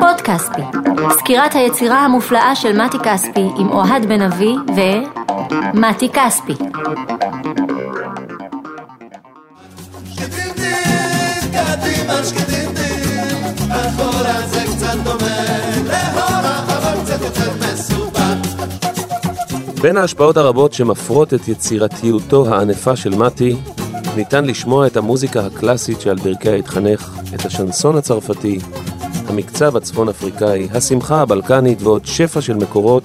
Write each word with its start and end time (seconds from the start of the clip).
פודקאסטי, 0.00 0.62
סקירת 1.10 1.54
היצירה 1.54 2.04
המופלאה 2.04 2.56
של 2.56 2.82
מתי 2.82 2.98
כספי 2.98 3.48
עם 3.56 3.68
אוהד 3.68 4.06
בן 4.06 4.22
אבי 4.22 4.54
ומתי 5.74 6.08
כספי. 6.08 6.54
בין 19.82 19.96
ההשפעות 19.96 20.36
הרבות 20.36 20.72
שמפרות 20.72 21.34
את 21.34 21.48
יצירתיותו 21.48 22.54
הענפה 22.54 22.96
של 22.96 23.14
מתי, 23.14 23.56
ניתן 24.16 24.44
לשמוע 24.44 24.86
את 24.86 24.96
המוזיקה 24.96 25.46
הקלאסית 25.46 26.00
שעל 26.00 26.16
ברכיה 26.16 26.54
התחנך, 26.54 27.18
את 27.34 27.46
השנסון 27.46 27.96
הצרפתי, 27.96 28.58
המקצב 29.28 29.76
הצפון 29.76 30.08
אפריקאי, 30.08 30.68
השמחה 30.74 31.20
הבלקנית 31.20 31.82
ועוד 31.82 32.06
שפע 32.06 32.40
של 32.40 32.54
מקורות 32.54 33.02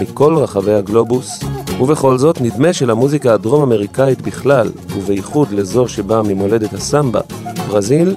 מכל 0.00 0.36
רחבי 0.36 0.74
הגלובוס, 0.74 1.40
ובכל 1.80 2.18
זאת 2.18 2.40
נדמה 2.40 2.72
שלמוזיקה 2.72 3.34
הדרום 3.34 3.62
אמריקאית 3.62 4.22
בכלל, 4.22 4.70
ובייחוד 4.96 5.52
לזו 5.52 5.88
שבאה 5.88 6.22
ממולדת 6.22 6.72
הסמבה, 6.72 7.20
ברזיל, 7.68 8.16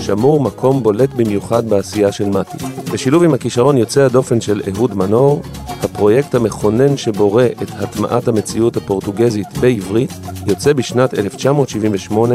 שמור 0.00 0.40
מקום 0.40 0.82
בולט 0.82 1.10
במיוחד 1.10 1.68
בעשייה 1.68 2.12
של 2.12 2.28
מתי. 2.28 2.64
בשילוב 2.92 3.22
עם 3.22 3.34
הכישרון 3.34 3.76
יוצא 3.76 4.00
הדופן 4.00 4.40
של 4.40 4.62
אהוד 4.74 4.96
מנור, 4.96 5.42
הפרויקט 5.86 6.34
המכונן 6.34 6.96
שבורא 6.96 7.44
את 7.62 7.70
הטמעת 7.78 8.28
המציאות 8.28 8.76
הפורטוגזית 8.76 9.46
בעברית, 9.60 10.10
יוצא 10.46 10.72
בשנת 10.72 11.14
1978 11.14 12.34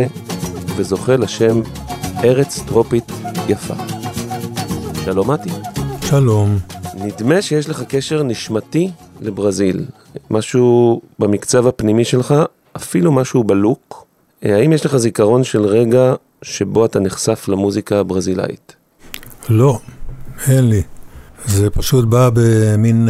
וזוכה 0.75 1.15
לשם 1.15 1.61
ארץ 2.23 2.59
טרופית 2.67 3.11
יפה. 3.47 3.73
שלום 5.05 5.31
מתי. 5.31 5.49
שלום. 6.05 6.57
נדמה 6.95 7.41
שיש 7.41 7.69
לך 7.69 7.83
קשר 7.83 8.23
נשמתי 8.23 8.91
לברזיל. 9.21 9.85
משהו 10.29 11.01
במקצב 11.19 11.67
הפנימי 11.67 12.05
שלך, 12.05 12.35
אפילו 12.75 13.11
משהו 13.11 13.43
בלוק. 13.43 14.05
האם 14.41 14.73
יש 14.73 14.85
לך 14.85 14.97
זיכרון 14.97 15.43
של 15.43 15.61
רגע 15.65 16.13
שבו 16.41 16.85
אתה 16.85 16.99
נחשף 16.99 17.47
למוזיקה 17.47 17.99
הברזילאית? 17.99 18.75
לא, 19.49 19.79
אין 20.47 20.69
לי. 20.69 20.81
זה 21.45 21.69
פשוט 21.69 22.05
בא 22.05 22.29
במין 22.33 23.09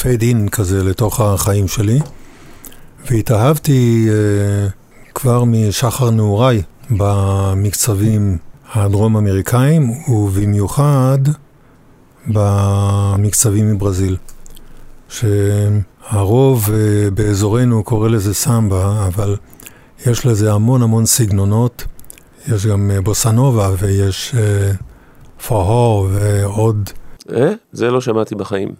פייד 0.00 0.22
uh, 0.22 0.24
אין 0.24 0.48
כזה 0.48 0.84
לתוך 0.84 1.20
החיים 1.20 1.68
שלי, 1.68 1.98
והתאהבתי 3.10 4.08
uh, 4.08 5.12
כבר 5.14 5.44
משחר 5.44 6.10
נעוריי 6.10 6.62
במקצבים 6.90 8.38
הדרום-אמריקאים, 8.74 9.90
ובמיוחד 10.08 11.18
במקצבים 12.26 13.74
מברזיל. 13.74 14.16
שהרוב 15.08 16.68
uh, 16.68 16.70
באזורנו 17.14 17.84
קורא 17.84 18.08
לזה 18.08 18.34
סמבה, 18.34 19.06
אבל 19.06 19.36
יש 20.06 20.26
לזה 20.26 20.52
המון 20.52 20.82
המון 20.82 21.06
סגנונות. 21.06 21.84
יש 22.48 22.66
גם 22.66 22.90
בוסנובה 23.04 23.70
ויש 23.78 24.34
פוהו 25.46 26.08
ועוד... 26.12 26.90
אה? 27.34 27.52
זה 27.72 27.90
לא 27.90 28.00
שמעתי 28.00 28.34
בחיים, 28.34 28.74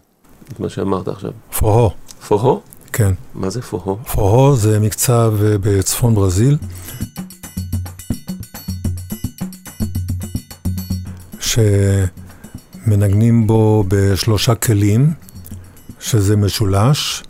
את 0.52 0.60
מה 0.60 0.68
שאמרת 0.68 1.08
עכשיו. 1.08 1.30
פוהו. 1.58 1.90
פוהו? 2.28 2.60
כן. 2.92 3.12
מה 3.34 3.50
זה 3.50 3.62
פוהו? 3.62 3.98
פוהו 4.12 4.56
זה 4.56 4.80
מקצב 4.80 5.34
uh, 5.38 5.42
בצפון 5.60 6.14
ברזיל. 6.14 6.58
שמנגנים 12.86 13.46
בו 13.46 13.84
בשלושה 13.88 14.54
כלים, 14.54 15.12
שזה 16.00 16.36
משולש, 16.36 17.22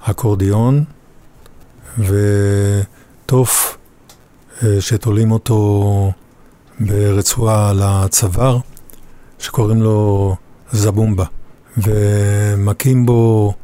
אקורדיון 0.00 0.84
וטוף 1.98 3.78
שתולים 4.80 5.30
אותו 5.30 6.12
ברצועה 6.80 7.70
על 7.70 7.80
הצוואר, 7.82 8.58
שקוראים 9.38 9.82
לו 9.82 10.36
זבומבה, 10.72 11.24
ומכים 11.76 13.06
בו 13.06 13.54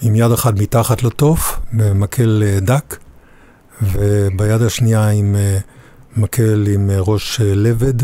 עם 0.00 0.14
יד 0.14 0.32
אחת 0.32 0.54
מתחת 0.54 1.02
לטוף, 1.02 1.60
במקל 1.72 2.42
דק, 2.60 2.96
וביד 3.82 4.62
השנייה 4.62 5.08
עם 5.08 5.36
מקל 6.16 6.66
עם 6.74 6.90
ראש 6.98 7.40
לבד 7.40 8.02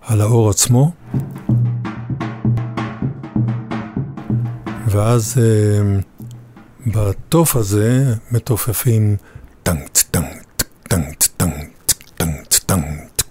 על 0.00 0.20
האור 0.20 0.50
עצמו. 0.50 0.92
ואז 4.86 5.40
בטוף 6.86 7.56
הזה 7.56 8.14
מתופפים 8.32 9.16
טנק 9.62 9.88
טנק 10.10 10.62
טנק 10.82 11.22
טנק 11.36 12.54
טנק 12.66 13.22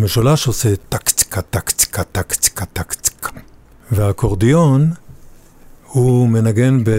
המשולש 0.00 0.46
עושה 0.46 0.76
טק 0.88 1.08
צקה 1.08 1.42
טק 1.42 1.70
צקה 1.70 2.04
טק 2.04 2.32
צקה 2.32 2.64
טק 2.64 2.92
צקה 2.92 3.30
והאקורדיון 3.92 4.90
הוא 5.86 6.28
מנגן 6.28 6.84
ב... 6.84 6.90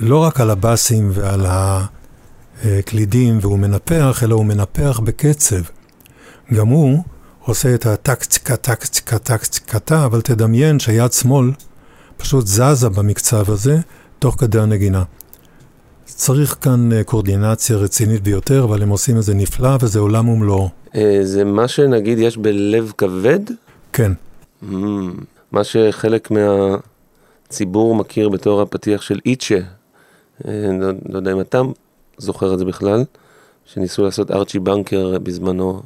לא 0.00 0.18
רק 0.18 0.40
על 0.40 0.50
הבאסים 0.50 1.10
ועל 1.14 1.46
הקלידים 2.64 3.38
והוא 3.40 3.58
מנפח, 3.58 4.20
אלא 4.22 4.34
הוא 4.34 4.44
מנפח 4.44 5.00
בקצב. 5.04 5.62
גם 6.54 6.68
הוא 6.68 7.02
עושה 7.40 7.74
את 7.74 7.86
הטק 7.86 8.24
צקה 8.24 8.56
טק 8.56 8.84
צקה 8.84 9.18
טק 9.18 9.44
צקתה, 9.44 10.04
אבל 10.04 10.20
תדמיין 10.20 10.78
שיד 10.78 11.12
שמאל 11.12 11.50
פשוט 12.16 12.46
זזה 12.46 12.88
במקצב 12.88 13.50
הזה 13.50 13.78
תוך 14.18 14.34
כדי 14.38 14.60
הנגינה. 14.60 15.02
צריך 16.06 16.56
כאן 16.60 17.02
קורדינציה 17.04 17.76
רצינית 17.76 18.22
ביותר, 18.22 18.64
אבל 18.64 18.82
הם 18.82 18.88
עושים 18.88 19.16
את 19.16 19.22
זה 19.22 19.34
נפלא 19.34 19.76
וזה 19.80 19.98
עולם 19.98 20.28
ומלואו. 20.28 20.68
זה 21.22 21.44
מה 21.44 21.68
שנגיד 21.68 22.18
יש 22.18 22.36
בלב 22.36 22.92
כבד? 22.98 23.40
כן. 23.92 24.12
Mm, 24.62 24.74
מה 25.52 25.64
שחלק 25.64 26.28
מהציבור 26.30 27.94
מכיר 27.94 28.28
בתור 28.28 28.62
הפתיח 28.62 29.02
של 29.02 29.20
איצ'ה. 29.26 29.58
לא, 30.44 30.90
לא 31.08 31.18
יודע 31.18 31.32
אם 31.32 31.40
אתה 31.40 31.62
זוכר 32.18 32.54
את 32.54 32.58
זה 32.58 32.64
בכלל, 32.64 33.04
שניסו 33.64 34.04
לעשות 34.04 34.30
ארצ'י 34.30 34.58
בנקר 34.58 35.18
בזמנו 35.18 35.82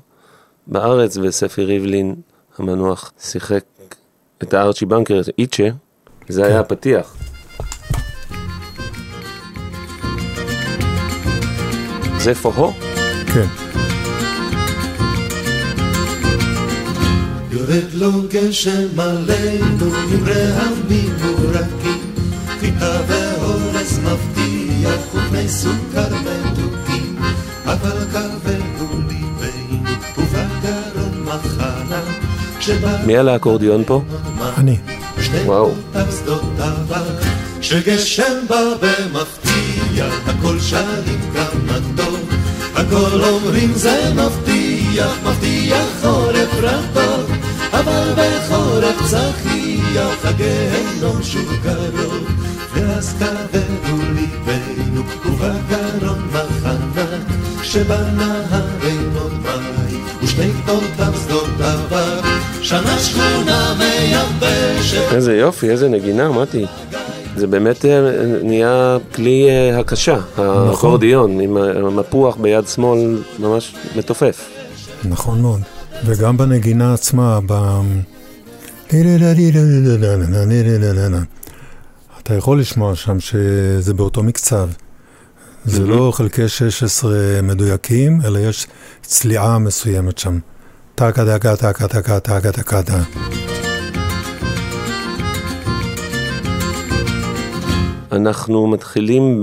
בארץ, 0.67 1.17
וספי 1.17 1.65
ריבלין 1.65 2.15
המנוח 2.59 3.13
שיחק 3.21 3.65
את 4.43 4.55
הארצ'י 4.55 4.87
בנקר, 4.87 5.21
איצ'ה, 5.39 5.69
זה 6.29 6.43
כן. 6.43 6.49
היה 6.49 6.61
הפתיח. 6.61 7.17
זה 12.23 12.35
פוהו? 12.35 12.73
כן. 13.27 13.47
יורד 17.51 17.93
לו 17.93 18.11
גשם 18.31 19.01
עלינו 19.01 19.87
עם 19.95 20.25
רעמים 20.27 21.15
מורקים, 21.23 22.15
חיטה 22.61 23.01
ואורז 23.09 23.99
מבטיח 23.99 25.15
ובני 25.15 25.49
סוכר 25.49 26.09
מתוקים, 26.09 27.17
אבל 27.65 28.05
קרבנו 28.13 29.01
ליבנו 29.09 29.91
ובגרון 30.19 31.25
מחנה. 31.25 32.01
מי 33.07 33.17
על 33.17 33.29
האקורדיון 33.29 33.85
פה? 33.87 34.03
אני. 34.59 34.77
וואו. 35.45 35.75
שגשם 37.63 38.47
בא 38.49 38.63
במפתיע, 38.81 40.07
הכל 40.27 40.61
שרים 40.61 41.21
כמה 41.35 41.79
טוב, 41.97 42.31
הכל 42.75 43.25
אומרים 43.25 43.73
זה 43.75 44.13
מבטיח, 44.15 45.19
מבטיח 45.25 45.87
חורף 46.03 46.55
רטוב, 46.55 47.31
אבל 47.73 48.13
בחורף 48.17 49.11
צחיח 49.11 50.25
הגיהנום 50.25 51.23
שוב 51.23 51.57
קרוב, 51.63 52.25
ואז 52.75 53.15
כבדו 53.19 53.97
ליבנו 54.15 55.03
ובגרון 55.27 56.29
מחנה, 56.33 57.07
שבנהר 57.63 58.67
אין 58.83 59.11
עוד 59.21 59.33
מים, 59.33 60.05
ושתי 60.23 60.49
גדותיו 60.63 61.15
שדות 61.25 61.61
עבר, 61.61 62.21
שנה 62.63 62.99
שכונה 62.99 63.75
מייבשת. 63.79 65.13
איזה 65.13 65.37
יופי, 65.37 65.71
איזה 65.71 65.89
נגינה, 65.89 66.27
אמרתי. 66.27 66.67
זה 67.41 67.47
באמת 67.47 67.85
נהיה 68.43 68.99
כלי 69.15 69.49
הקשה, 69.73 70.19
האקורדיון, 70.37 71.41
עם 71.41 71.57
המפוח 71.57 72.37
ביד 72.37 72.67
שמאל 72.67 73.23
ממש 73.39 73.75
מתופף. 73.97 74.49
נכון 75.05 75.41
מאוד. 75.41 75.61
וגם 76.05 76.37
בנגינה 76.37 76.95
עצמה, 76.95 77.41
ב... 77.47 77.81
אתה 82.23 82.35
יכול 82.35 82.61
לשמוע 82.61 82.95
שם 82.95 83.21
שזה 83.21 83.95
באותו 83.95 84.23
מקצב. 84.23 84.69
זה 85.65 85.87
לא 85.87 86.13
חלקי 86.15 86.49
16 86.49 87.13
מדויקים, 87.43 88.21
אלא 88.25 88.39
יש 88.39 88.67
צליעה 89.03 89.59
מסוימת 89.59 90.19
שם. 90.19 90.39
טקה 90.95 91.25
דקה 91.25 91.57
טקה 91.57 91.89
טקה 91.89 92.21
טקה 92.21 92.53
טקה 92.53 92.83
טקה. 92.83 93.60
אנחנו 98.13 98.67
מתחילים 98.67 99.43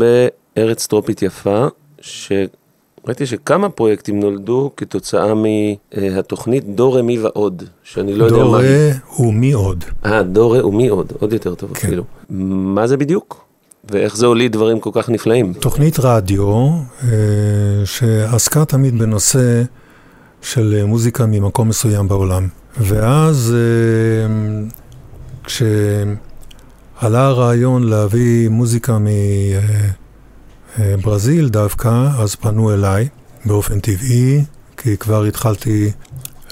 בארץ 0.55 0.87
טרופית 0.87 1.21
יפה, 1.21 1.65
שראיתי 2.01 3.25
שכמה 3.25 3.69
פרויקטים 3.69 4.19
נולדו 4.19 4.71
כתוצאה 4.77 5.33
מהתוכנית 5.33 6.75
דו 6.75 6.93
רה 6.93 7.01
מי 7.01 7.19
ועוד, 7.19 7.63
שאני 7.83 8.13
לא 8.13 8.25
יודע 8.25 8.43
מה... 8.43 8.57
רה 8.57 9.25
ומי 9.27 9.51
עוד. 9.51 9.83
אה, 10.05 10.23
דו 10.23 10.51
רה 10.51 10.67
ומי 10.67 10.87
עוד, 10.87 11.13
עוד 11.19 11.33
יותר 11.33 11.55
טוב 11.55 11.73
כן. 11.73 11.87
אפילו. 11.87 12.03
מה 12.29 12.87
זה 12.87 12.97
בדיוק? 12.97 13.45
ואיך 13.91 14.17
זה 14.17 14.25
הוליד 14.25 14.51
דברים 14.51 14.79
כל 14.79 14.89
כך 14.93 15.09
נפלאים? 15.09 15.53
תוכנית 15.53 15.99
רדיו 15.99 16.69
אה, 17.03 17.09
שעסקה 17.85 18.65
תמיד 18.65 18.99
בנושא 18.99 19.63
של 20.41 20.83
מוזיקה 20.85 21.25
ממקום 21.25 21.69
מסוים 21.69 22.07
בעולם. 22.07 22.47
ואז 22.79 23.55
אה, 23.55 24.33
כשעלה 26.99 27.25
הרעיון 27.25 27.83
להביא 27.83 28.49
מוזיקה 28.49 28.97
מברזיל 30.79 31.49
דווקא, 31.49 32.09
אז 32.19 32.35
פנו 32.35 32.73
אליי 32.73 33.07
באופן 33.45 33.79
טבעי, 33.79 34.44
כי 34.77 34.97
כבר 34.97 35.23
התחלתי 35.23 35.91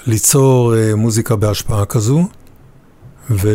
ליצור 0.06 0.76
אה, 0.76 0.94
מוזיקה 0.94 1.36
בהשפעה 1.36 1.84
כזו. 1.84 2.28
ו... 3.30 3.48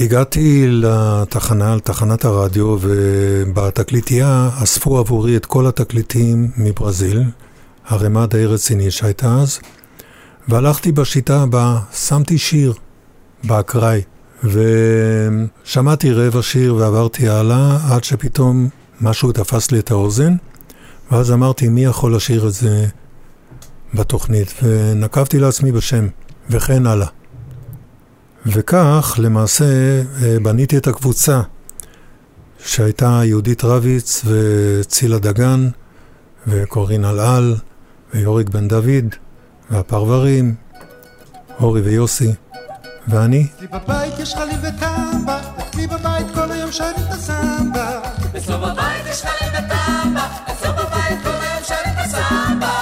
הגעתי 0.00 0.66
לתחנה, 0.68 1.76
לתחנת 1.76 2.24
הרדיו, 2.24 2.76
ובתקליטייה 2.80 4.50
אספו 4.62 4.98
עבורי 4.98 5.36
את 5.36 5.46
כל 5.46 5.66
התקליטים 5.66 6.50
מברזיל, 6.56 7.22
הרמה 7.86 8.26
די 8.26 8.46
רציני 8.46 8.90
שהייתה 8.90 9.40
אז, 9.42 9.58
והלכתי 10.48 10.92
בשיטה 10.92 11.42
הבאה, 11.42 11.78
שמתי 11.92 12.38
שיר 12.38 12.72
באקראי, 13.44 14.02
ושמעתי 14.44 16.12
רבע 16.12 16.42
שיר 16.42 16.74
ועברתי 16.74 17.28
הלאה, 17.28 17.78
עד 17.90 18.04
שפתאום 18.04 18.68
משהו 19.00 19.32
תפס 19.32 19.70
לי 19.70 19.78
את 19.78 19.90
האוזן, 19.90 20.34
ואז 21.10 21.32
אמרתי, 21.32 21.68
מי 21.68 21.84
יכול 21.84 22.16
לשיר 22.16 22.48
את 22.48 22.52
זה 22.52 22.86
בתוכנית? 23.94 24.54
ונקבתי 24.62 25.38
לעצמי 25.38 25.72
בשם, 25.72 26.06
וכן 26.50 26.86
הלאה. 26.86 27.06
וכך 28.46 29.14
למעשה 29.18 29.64
אה, 30.22 30.36
בניתי 30.42 30.76
את 30.76 30.86
הקבוצה 30.86 31.40
שהייתה 32.58 33.20
יהודית 33.24 33.64
רביץ 33.64 34.22
וצילה 34.24 35.18
דגן 35.18 35.68
וקורין 36.46 37.04
אלעל 37.04 37.56
ויוריק 38.14 38.48
בן 38.48 38.68
דוד 38.68 39.14
והפרברים, 39.70 40.54
אורי 41.60 41.80
ויוסי 41.80 42.32
ואני. 43.08 43.46
אצלי 43.56 43.66
בבית 43.66 44.18
יש 44.18 44.34
חליל 44.34 44.58
וטמבה, 44.62 45.40
אצלי 45.58 45.86
בבית 45.86 46.26
כל 46.34 46.52
היום 46.52 46.72
שרים 46.72 46.94
את 46.96 47.10
הסמבה. 47.10 48.00
אצלו 48.38 48.58
בבית 48.58 49.06
יש 49.10 49.22
חליל 49.22 49.50
וטמבה, 49.54 50.26
אצלו 50.52 50.72
בבית 50.72 51.18
כל 51.22 51.28
היום 51.30 51.64
שרים 51.64 51.94
את 51.94 52.04
הסמבה. 52.04 52.72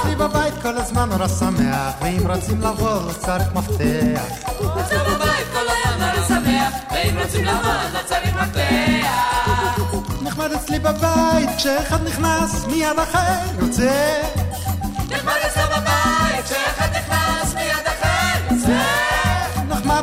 אצלי 0.00 0.16
בבית 0.16 0.54
כל 0.62 0.76
הזמן 0.76 1.08
נורא 1.08 1.28
שמח, 1.28 1.94
ואם 2.02 2.30
רוצים 2.30 2.60
לבוא 2.60 3.06
לא 3.06 3.12
צריך 3.12 3.54
מפתח. 3.54 4.22
אצלו 4.80 5.04
בבית 5.04 5.46
כל 5.52 5.66
היום 5.68 6.00
נורא 6.02 6.28
שמח, 6.28 6.74
ואם 6.92 7.18
רוצים 7.18 7.44
לבוא 7.44 7.72
לא 7.94 8.00
צריך 8.06 8.34
מפתח. 8.34 9.28
נחמד 10.22 10.52
אצלי 10.52 10.78
בבית, 10.78 11.48
כשאחד 11.56 12.02
נכנס 12.06 12.64
מיד 12.66 12.98
אחר 13.02 13.60
יוצא. 13.60 14.22
נחמד 15.10 15.36
אצלו 15.46 15.62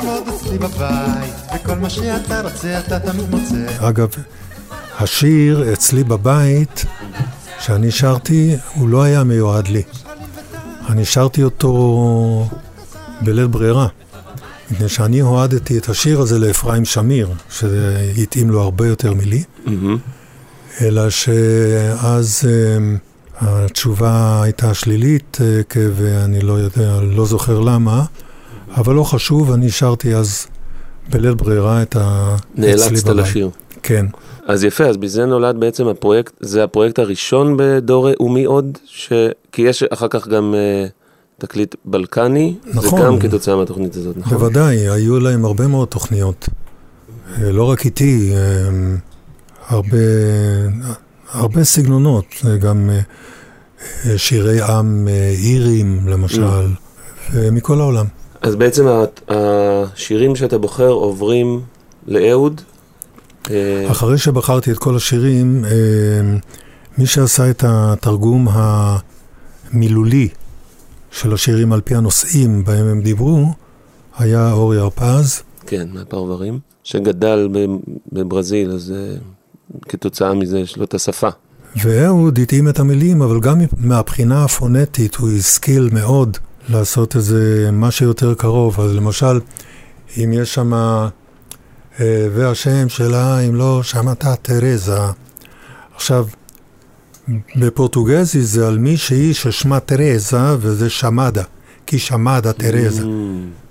מאוד 0.06 0.24
אצלי 0.36 0.57
בבית, 0.57 1.34
וכל 1.56 1.75
מה 1.75 1.90
שאתה 1.90 2.42
רוצה 2.42 2.80
אתה 2.80 3.00
תמיד 3.00 3.30
מוצא. 3.30 3.88
אגב, 3.90 4.07
השיר 5.00 5.74
אצלי 5.74 6.04
בבית 6.04 6.86
שאני 7.60 7.92
שרתי, 7.92 8.56
הוא 8.75 8.90
לא 8.90 9.04
היה 9.04 9.24
מיועד 9.24 9.68
לי. 9.68 9.81
אני 10.90 11.06
שרתי 11.06 11.44
אותו 11.44 12.50
בלית 13.22 13.50
ברירה. 13.50 13.88
מפני 14.72 14.90
שאני 14.90 15.19
הועדתי 15.19 15.78
את 15.78 15.90
השיר 15.90 16.19
הזה 16.22 16.40
לאפרים 16.40 16.86
שמיר, 16.86 17.30
שזה 17.50 18.12
התאים 18.18 18.50
לו 18.50 18.62
הרבה 18.62 18.88
יותר 18.88 19.13
מלי. 19.13 19.44
אלא 20.81 21.10
שאז 21.10 22.42
אה, 22.48 22.78
התשובה 23.38 24.42
הייתה 24.44 24.74
שלילית, 24.74 25.38
אה, 25.42 25.62
כ- 25.69 25.78
ואני 25.96 26.40
לא 26.40 26.54
יודע, 26.54 27.00
לא 27.02 27.25
זוכר 27.25 27.60
למה, 27.60 28.04
אבל 28.75 28.95
לא 28.95 29.04
חשוב, 29.04 29.51
אני 29.51 29.69
שרתי 29.69 30.16
אז 30.16 30.48
בלית 31.10 31.36
ברירה 31.38 31.81
את 31.81 31.95
ה... 31.95 32.36
נאלצת 32.56 33.07
בבית." 33.07 33.25
לשיר. 33.25 33.50
כן, 33.83 34.06
אז 34.45 34.63
יפה, 34.63 34.83
אז 34.83 34.98
בזה 34.98 35.25
נולד 35.25 35.60
בעצם 35.60 35.88
הפרויקט, 35.88 36.33
זה 36.39 36.63
הפרויקט 36.63 37.00
הראשון 37.00 37.57
בדורה 37.57 38.12
ומי 38.19 38.44
עוד? 38.44 38.77
ש... 38.86 39.13
כי 39.51 39.62
יש 39.62 39.83
אחר 39.83 40.07
כך 40.07 40.27
גם 40.27 40.56
אה, 40.57 40.88
תקליט 41.38 41.75
בלקני, 41.86 42.56
נכון. 42.74 43.00
זה 43.00 43.06
גם 43.06 43.19
כתוצאה 43.19 43.56
מהתוכנית 43.56 43.95
הזאת, 43.95 44.18
נכון? 44.18 44.38
בוודאי, 44.38 44.89
היו 44.89 45.19
להם 45.19 45.45
הרבה 45.45 45.68
מאוד 45.68 45.88
תוכניות. 45.88 46.50
אה, 47.38 47.51
לא 47.51 47.63
רק 47.63 47.86
איתי, 47.86 48.33
אה, 48.36 48.39
הרבה, 49.68 49.98
הרבה 51.31 51.63
סגנונות, 51.63 52.25
גם 52.62 52.89
שירי 54.18 54.62
עם 54.62 55.07
אירים, 55.44 56.07
למשל, 56.07 56.68
ומכל 57.33 57.80
העולם. 57.80 58.06
אז 58.41 58.55
בעצם 58.55 58.85
השירים 59.27 60.35
שאתה 60.35 60.57
בוחר 60.57 60.89
עוברים 60.89 61.61
לאהוד. 62.07 62.61
אה, 63.51 63.91
אחרי 63.91 64.17
שבחרתי 64.17 64.71
את 64.71 64.77
כל 64.77 64.95
השירים, 64.95 65.65
אה, 65.65 65.71
מי 66.97 67.05
שעשה 67.05 67.49
את 67.49 67.63
התרגום 67.67 68.47
המילולי 68.51 70.27
של 71.11 71.33
השירים 71.33 71.73
על 71.73 71.81
פי 71.81 71.95
הנושאים 71.95 72.63
בהם 72.63 72.85
הם 72.85 73.01
דיברו, 73.01 73.45
היה 74.17 74.51
אורי 74.51 74.77
הרפז. 74.77 75.41
כן, 75.67 75.87
מהפרברים, 75.93 76.59
שגדל 76.83 77.49
בברזיל, 78.11 78.71
אז 78.71 78.93
אה, 78.95 79.15
כתוצאה 79.81 80.33
מזה 80.33 80.59
יש 80.59 80.77
לו 80.77 80.83
את 80.83 80.93
השפה. 80.93 81.29
ואהוד 81.83 82.39
התאים 82.39 82.69
את 82.69 82.79
המילים, 82.79 83.21
אבל 83.21 83.39
גם 83.39 83.61
מהבחינה 83.77 84.43
הפונטית 84.43 85.15
הוא 85.15 85.29
השכיל 85.29 85.89
מאוד 85.91 86.37
לעשות 86.69 87.16
איזה 87.16 87.69
מה 87.72 87.92
שיותר 87.92 88.34
קרוב. 88.34 88.81
אז 88.81 88.95
למשל, 88.95 89.40
אם 90.18 90.34
יש 90.34 90.54
שם, 90.54 90.74
אה, 90.74 92.28
והשם 92.34 92.90
שלה, 92.90 93.40
אם 93.40 93.56
לא 93.56 93.84
שמעת 93.84 94.26
תרזה. 94.42 95.00
עכשיו, 95.95 96.28
בפורטוגזי 97.56 98.42
זה 98.42 98.68
על 98.68 98.78
מישהי 98.78 99.34
ששמה 99.34 99.80
תרזה, 99.80 100.56
וזה 100.60 100.90
שמדה, 100.90 101.44
כי 101.86 102.00
שמדה 102.00 102.54
תרזה. 102.54 103.02
Mm, 103.02 103.06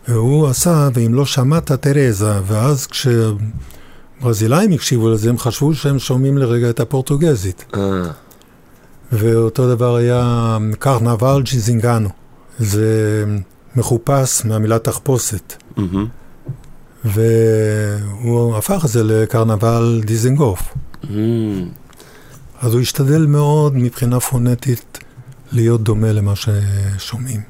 והוא 0.08 0.48
עשה, 0.48 0.88
ואם 0.94 1.14
לא 1.14 1.26
שמעת 1.26 1.72
תרזה, 1.72 2.32
ואז 2.46 2.86
כשברזילאים 2.86 4.72
הקשיבו 4.72 5.10
לזה, 5.10 5.30
הם 5.30 5.38
חשבו 5.38 5.74
שהם 5.74 5.98
שומעים 5.98 6.38
לרגע 6.38 6.70
את 6.70 6.80
הפורטוגזית. 6.80 7.64
אה, 7.74 7.80
ואותו 9.12 9.74
דבר 9.74 9.96
היה 9.96 10.58
קרנבל 10.78 11.42
ג'יזינגנו. 11.44 12.23
זה 12.58 13.24
מחופש 13.76 14.44
מהמילה 14.44 14.78
תחפושת. 14.78 15.54
מהמם, 15.76 16.06
והוא 17.04 18.56
הפך 18.56 18.84
את 18.84 18.90
זה 18.90 19.04
לקרנבל 19.04 20.00
דיזנגוף. 20.04 20.74
מהמם. 21.10 21.68
אז 22.60 22.72
הוא 22.72 22.80
השתדל 22.80 23.26
מאוד 23.26 23.76
מבחינה 23.76 24.20
פונטית 24.20 24.98
להיות 25.52 25.82
דומה 25.82 26.12
למה 26.12 26.32
ששומעים. 26.36 27.40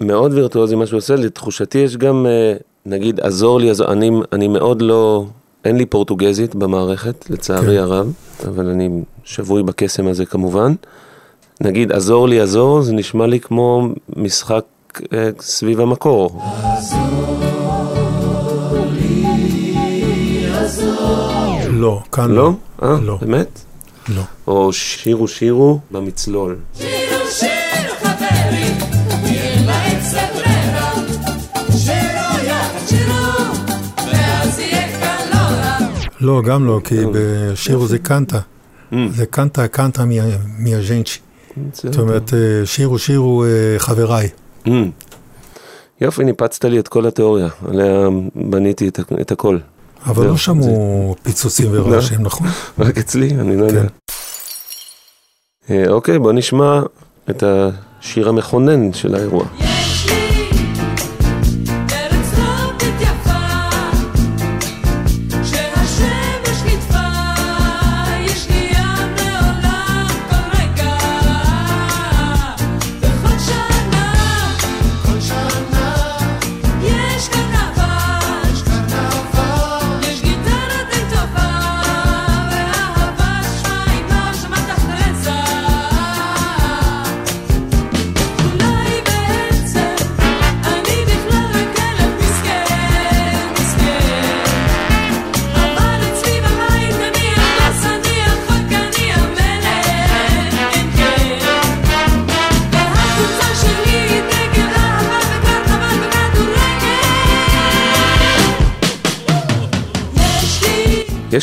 מאוד 0.00 0.34
וירטואוזי 0.34 0.74
מה 0.74 0.86
שהוא 0.86 0.98
עושה, 0.98 1.16
לתחושתי 1.16 1.78
יש 1.78 1.96
גם, 1.96 2.26
אה, 2.26 2.54
נגיד, 2.86 3.20
עזור 3.20 3.60
לי, 3.60 3.70
עזור, 3.70 3.92
אני, 3.92 4.10
אני 4.32 4.48
מאוד 4.48 4.82
לא, 4.82 5.26
אין 5.64 5.76
לי 5.76 5.86
פורטוגזית 5.86 6.54
במערכת, 6.54 7.30
לצערי 7.30 7.76
כן. 7.76 7.82
הרב, 7.82 8.12
אבל 8.48 8.68
אני 8.68 9.02
שבוי 9.24 9.62
בקסם 9.62 10.06
הזה 10.06 10.26
כמובן. 10.26 10.74
נגיד, 11.60 11.92
עזור 11.92 12.28
לי, 12.28 12.40
עזור, 12.40 12.82
זה 12.82 12.92
נשמע 12.92 13.26
לי 13.26 13.40
כמו 13.40 13.88
משחק 14.16 14.64
אה, 15.12 15.28
סביב 15.40 15.80
המקור. 15.80 16.40
לא, 21.70 22.02
כאן 22.12 22.30
לא? 22.30 22.52
אה, 22.82 22.96
לא. 23.02 23.16
באמת? 23.20 23.60
לא. 24.08 24.22
או 24.46 24.72
שירו 24.72 25.28
שירו 25.28 25.80
במצלול. 25.90 26.56
שירו 26.78 26.90
שירו 27.30 27.94
חברים, 28.02 28.76
תהיה 29.24 29.56
ברירה. 30.34 30.92
שירו 31.78 32.46
יחד 32.46 32.88
שירו, 32.88 33.54
ואז 34.06 34.58
יהיה 34.58 35.00
כאן 35.00 35.28
לא 35.32 35.38
רע. 35.38 35.78
לא, 36.20 36.42
גם 36.42 36.66
לא, 36.66 36.80
כי 36.84 36.94
בשיר 37.12 37.78
זה 37.86 37.98
קנטה. 37.98 38.38
זה 39.10 39.26
קנטה 39.26 39.68
קנטה 39.68 40.04
מיאז'נצ'י. 40.58 41.18
זה- 41.18 41.27
זאת 41.72 41.98
אומרת, 41.98 42.34
אה, 42.34 42.66
שירו 42.66 42.98
שירו 42.98 43.44
אה, 43.44 43.78
חבריי. 43.78 44.28
Mm. 44.66 44.70
יופי, 46.00 46.24
ניפצת 46.24 46.64
לי 46.64 46.78
את 46.78 46.88
כל 46.88 47.06
התיאוריה, 47.06 47.48
עליה 47.68 48.08
בניתי 48.34 48.88
את, 49.20 49.32
הכל. 49.32 49.58
אבל 50.06 50.26
לא 50.26 50.36
שמעו 50.36 51.14
פיצוצים 51.22 51.68
ורעשים, 51.72 52.22
נכון? 52.22 52.46
רק 52.78 52.98
אצלי, 52.98 53.30
אני 53.30 53.56
לא 53.56 53.64
יודע. 53.64 53.82
כן. 53.82 53.88
אה, 55.70 55.84
אוקיי, 55.88 56.18
בוא 56.18 56.32
נשמע 56.32 56.80
את 57.30 57.42
השיר 57.42 58.28
המכונן 58.28 58.92
של 58.92 59.14
האירוע. 59.14 59.44
יש 59.60 59.77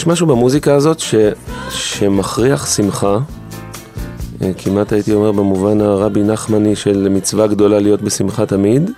משהו 0.08 0.28
במוזיקה 0.28 0.76
הזאת 0.76 1.00
ש... 1.00 1.16
שמכריח 1.70 2.76
שמחה, 2.76 3.18
אה, 4.42 4.52
כמעט 4.58 4.94
הייתי 4.94 5.14
אומר 5.14 5.32
במובן 5.32 5.82
הרבי 5.82 6.24
נחמני 6.24 6.76
של 6.76 7.08
מצווה 7.10 7.48
גדולה 7.48 7.80
להיות 7.80 8.02
בשמחה 8.02 8.46
תמיד, 8.46 8.92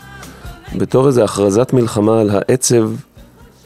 בתור 0.75 1.07
איזו 1.07 1.23
הכרזת 1.23 1.73
מלחמה 1.73 2.19
על 2.21 2.29
העצב 2.29 2.91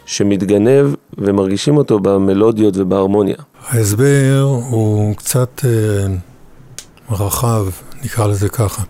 שמתגנב 0.05 0.95
ומרגישים 1.17 1.77
אותו 1.77 1.99
במלודיות 1.99 2.73
ובהרמוניה. 2.77 3.35
ההסבר 3.67 4.47
הוא 4.69 5.15
קצת 5.15 5.61
אה, 5.65 6.15
רחב, 7.09 7.65
נקרא 8.03 8.27
לזה 8.27 8.49
ככה. 8.49 8.83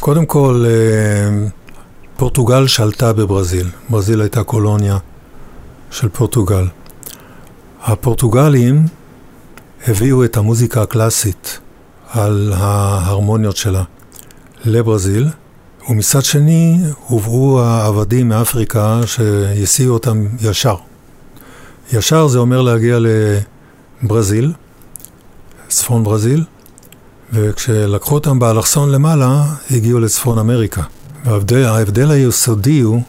קודם 0.00 0.26
כל, 0.26 0.64
אה, 0.66 1.46
פורטוגל 2.16 2.66
שלטה 2.66 3.12
בברזיל. 3.12 3.66
ברזיל 3.90 4.20
הייתה 4.20 4.42
קולוניה 4.42 4.98
של 5.90 6.08
פורטוגל. 6.08 6.64
הפורטוגלים 7.82 8.86
הביאו 9.86 10.24
את 10.24 10.36
המוזיקה 10.36 10.82
הקלאסית 10.82 11.58
על 12.10 12.52
ההרמוניות 12.56 13.56
שלה 13.56 13.82
לברזיל, 14.64 15.28
ומצד 15.88 16.24
שני 16.24 16.78
הובאו 17.06 17.62
העבדים 17.62 18.28
מאפריקה 18.28 19.00
שהסיעו 19.06 19.94
אותם 19.94 20.26
ישר. 20.40 20.74
ישר 21.92 22.26
זה 22.26 22.38
אומר 22.38 22.62
להגיע 22.62 22.98
לברזיל, 24.02 24.52
צפון 25.68 26.04
ברזיל, 26.04 26.44
וכשלקחו 27.32 28.14
אותם 28.14 28.38
באלכסון 28.38 28.90
למעלה, 28.90 29.44
הגיעו 29.70 30.00
לצפון 30.00 30.38
אמריקה. 30.38 30.82
וההבדל 31.24 31.64
ההבדל 31.64 32.10
היסודי 32.10 32.80
הוא 32.80 33.02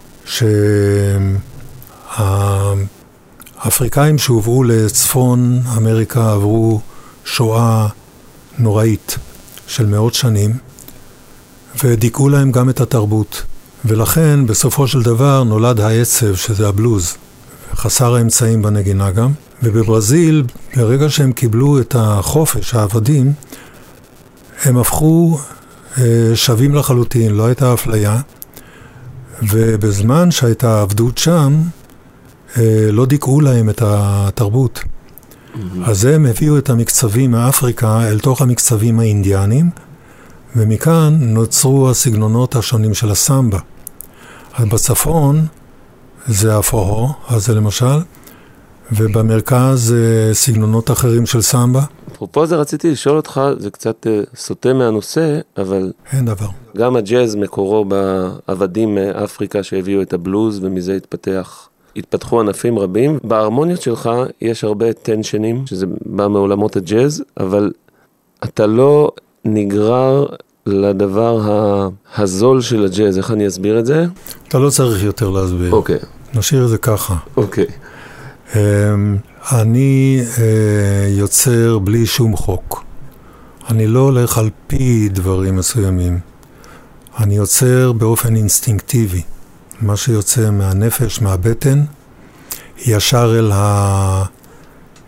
שהאפריקאים 3.63 4.17
שהובאו 4.17 4.63
לצפון 4.63 5.61
אמריקה 5.77 6.31
עברו 6.31 6.81
שואה 7.25 7.87
נוראית 8.57 9.17
של 9.67 9.85
מאות 9.85 10.13
שנים, 10.13 10.57
ודיכאו 11.83 12.29
להם 12.29 12.51
גם 12.51 12.69
את 12.69 12.81
התרבות. 12.81 13.43
ולכן 13.85 14.45
בסופו 14.47 14.87
של 14.87 15.01
דבר 15.01 15.43
נולד 15.43 15.79
העצב, 15.79 16.35
שזה 16.35 16.67
הבלוז. 16.67 17.13
חסר 17.75 18.15
האמצעים 18.15 18.61
בנגינה 18.61 19.11
גם. 19.11 19.31
ובברזיל, 19.63 20.43
ברגע 20.75 21.09
שהם 21.09 21.31
קיבלו 21.31 21.79
את 21.79 21.95
החופש, 21.99 22.73
העבדים, 22.73 23.33
הם 24.63 24.77
הפכו 24.77 25.39
אה, 25.97 26.31
שווים 26.35 26.75
לחלוטין, 26.75 27.31
לא 27.31 27.45
הייתה 27.45 27.73
אפליה. 27.73 28.21
ובזמן 29.43 30.31
שהייתה 30.31 30.81
עבדות 30.81 31.17
שם, 31.17 31.61
לא 32.91 33.05
דיכאו 33.05 33.41
להם 33.41 33.69
את 33.69 33.81
התרבות. 33.85 34.79
אז 35.85 36.05
הם 36.05 36.25
הביאו 36.25 36.57
את 36.57 36.69
המקצבים 36.69 37.31
מאפריקה 37.31 38.07
אל 38.09 38.19
תוך 38.19 38.41
המקצבים 38.41 38.99
האינדיאנים, 38.99 39.69
ומכאן 40.55 41.17
נוצרו 41.19 41.89
הסגנונות 41.89 42.55
השונים 42.55 42.93
של 42.93 43.11
הסמבה. 43.11 43.59
אז 44.53 44.65
בצפון 44.65 45.45
זה 46.27 46.57
הפוהו, 46.57 47.07
אז 47.27 47.45
זה 47.45 47.53
למשל, 47.53 47.99
ובמרכז 48.91 49.87
זה 49.87 50.29
סגנונות 50.33 50.91
אחרים 50.91 51.25
של 51.25 51.41
סמבה, 51.41 51.81
אפרופו 52.21 52.45
זה 52.45 52.55
רציתי 52.55 52.91
לשאול 52.91 53.17
אותך, 53.17 53.41
זה 53.57 53.71
קצת 53.71 54.07
אה, 54.07 54.21
סוטה 54.35 54.73
מהנושא, 54.73 55.39
אבל 55.57 55.91
אין 56.11 56.25
דבר. 56.25 56.47
גם 56.77 56.95
הג'אז 56.95 57.35
מקורו 57.35 57.85
בעבדים 57.85 58.95
מאפריקה 58.95 59.63
שהביאו 59.63 60.01
את 60.01 60.13
הבלוז 60.13 60.59
ומזה 60.63 60.93
התפתח, 60.93 61.69
התפתחו 61.95 62.39
ענפים 62.39 62.79
רבים. 62.79 63.19
בהרמוניות 63.23 63.81
שלך 63.81 64.09
יש 64.41 64.63
הרבה 64.63 64.93
טנשנים, 64.93 65.67
שזה 65.67 65.85
בא 66.05 66.27
מעולמות 66.27 66.75
הג'אז, 66.75 67.23
אבל 67.39 67.71
אתה 68.43 68.67
לא 68.67 69.11
נגרר 69.45 70.25
לדבר 70.65 71.41
הזול 72.17 72.61
של 72.61 72.85
הג'אז, 72.85 73.17
איך 73.17 73.31
אני 73.31 73.47
אסביר 73.47 73.79
את 73.79 73.85
זה? 73.85 74.05
אתה 74.47 74.59
לא 74.59 74.69
צריך 74.69 75.03
יותר 75.03 75.29
להסביר. 75.29 75.71
אוקיי, 75.71 75.97
נשאיר 76.33 76.63
את 76.63 76.69
זה 76.69 76.77
ככה. 76.77 77.15
אוקיי. 77.37 77.65
אמ, 78.55 79.17
אני 79.51 80.21
אה, 80.37 81.07
יוצר 81.09 81.79
בלי 81.79 82.05
שום 82.05 82.35
חוק. 82.35 82.83
אני 83.69 83.87
לא 83.87 83.99
הולך 83.99 84.37
על 84.37 84.49
פי 84.67 85.09
דברים 85.09 85.55
מסוימים. 85.55 86.19
אני 87.19 87.35
יוצר 87.35 87.91
באופן 87.91 88.35
אינסטינקטיבי. 88.35 89.21
מה 89.81 89.97
שיוצא 89.97 90.49
מהנפש, 90.51 91.21
מהבטן, 91.21 91.83
ישר 92.85 93.35
אל, 93.39 93.51
ה... 93.53 94.23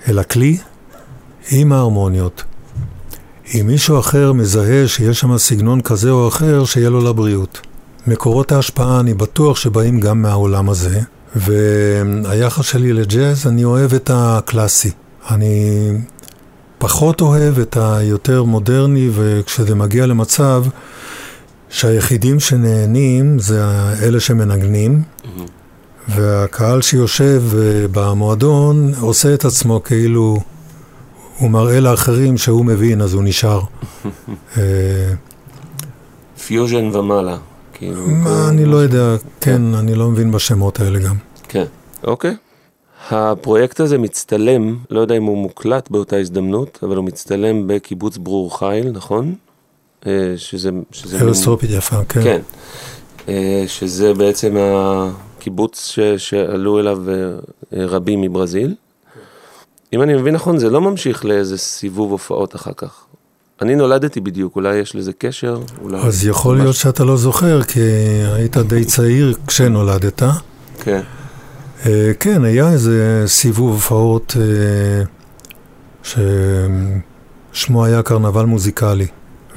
אל 0.08 0.20
הכלי, 0.20 0.58
עם 1.52 1.74
ההרמוניות. 1.74 2.44
אם 3.54 3.68
מישהו 3.68 4.00
אחר 4.00 4.34
מזהה 4.34 4.88
שיש 4.88 5.20
שם 5.20 5.38
סגנון 5.38 5.82
כזה 5.82 6.10
או 6.10 6.28
אחר, 6.28 6.66
שיהיה 6.66 6.90
לו 6.90 7.02
לבריאות. 7.02 7.62
מקורות 8.08 8.52
ההשפעה, 8.52 9.00
אני 9.00 9.14
בטוח 9.14 9.58
שבאים 9.58 10.00
גם 10.00 10.22
מהעולם 10.22 10.70
הזה, 10.70 11.00
והיחס 11.36 12.66
שלי 12.66 12.94
לג'אז, 12.94 13.48
אני 13.48 13.64
אוהב 13.64 13.94
את 13.94 14.10
הקלאסי. 14.14 14.92
אני 15.30 15.90
פחות 16.78 17.22
אוהב 17.22 17.60
את 17.60 17.78
היותר 17.82 18.44
מודרני, 18.44 19.10
וכשזה 19.14 19.76
מגיע 19.76 20.06
למצב 20.06 20.64
שהיחידים 21.74 22.40
שנהנים 22.40 23.40
זה 23.40 23.64
אלה 24.04 24.20
שמנגנים, 24.20 25.02
והקהל 26.08 26.82
שיושב 26.82 27.44
אה, 27.58 27.86
במועדון 27.92 28.92
עושה 29.02 29.34
את 29.34 29.46
עצמו 29.46 29.84
כאילו 29.84 30.38
הוא 31.38 31.50
מראה 31.50 31.80
לאחרים 31.80 32.38
שהוא 32.38 32.66
מבין, 32.66 33.02
אז 33.02 33.14
הוא 33.14 33.24
נשאר. 33.24 33.62
אה, 34.58 34.64
פיוז'ן 36.46 36.96
ומעלה. 36.96 37.38
כאילו, 37.74 38.06
אני 38.50 38.66
לא 38.66 38.78
יודע, 38.78 39.16
כן, 39.42 39.62
אני 39.76 39.96
לא 39.96 40.10
מבין 40.10 40.32
בשמות 40.32 40.80
האלה 40.80 41.00
גם. 41.00 41.16
כן, 41.48 41.66
אוקיי. 42.04 42.36
הפרויקט 43.12 43.80
הזה 43.80 43.98
מצטלם, 43.98 44.78
לא 44.90 45.00
יודע 45.00 45.18
אם 45.18 45.24
הוא 45.24 45.38
מוקלט 45.38 45.90
באותה 45.90 46.18
הזדמנות, 46.18 46.80
אבל 46.84 46.96
הוא 46.96 47.06
מצטלם 47.06 47.68
בקיבוץ 47.68 48.18
ברור 48.18 48.60
חיל, 48.60 48.92
נכון? 48.92 49.36
אה, 50.08 50.34
שזה... 50.38 50.70
שזה 50.92 51.18
ארץ 51.22 51.48
מין- 51.48 51.58
יפה, 51.70 52.04
כן. 52.10 52.24
כן. 52.24 52.42
אה, 53.30 53.64
שזה 53.68 54.14
בעצם 54.14 54.56
הקיבוץ 54.60 55.88
ש, 55.88 56.00
שעלו 56.18 56.80
אליו 56.80 56.98
אה, 57.10 57.16
רבים 57.86 58.22
מברזיל. 58.22 58.76
אם 59.94 60.02
אני 60.02 60.14
מבין 60.14 60.34
נכון, 60.36 60.58
זה 60.58 60.70
לא 60.70 60.82
ממשיך 60.82 61.26
לאיזה 61.26 61.58
סיבוב 61.58 62.12
הופעות 62.12 62.56
אחר 62.56 62.72
כך. 62.78 62.94
אני 63.62 63.76
נולדתי 63.76 64.22
בדיוק, 64.22 64.56
אולי 64.56 64.76
יש 64.76 64.96
לזה 64.96 65.12
קשר, 65.18 65.60
אולי... 65.82 65.98
אז 65.98 66.26
יכול 66.28 66.58
להיות 66.58 66.76
שאתה 66.76 67.04
לא 67.04 67.18
זוכר, 67.18 67.64
כי 67.64 67.80
היית 68.36 68.58
די 68.58 68.86
צעיר 68.86 69.34
כשנולדת. 69.48 70.24
כן. 70.84 71.02
כן, 72.20 72.44
היה 72.44 72.72
איזה 72.72 73.24
סיבוב 73.26 73.72
הופעות 73.74 74.36
ששמו 76.04 77.86
היה 77.86 78.04
קרנבל 78.04 78.46
מוזיקלי. 78.46 79.08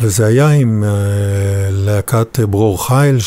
וזה 0.00 0.26
היה 0.26 0.49
עם 0.49 0.85
uh, 0.85 0.87
להקת 1.73 2.41
ברור 2.41 2.87
חיל, 2.87 3.19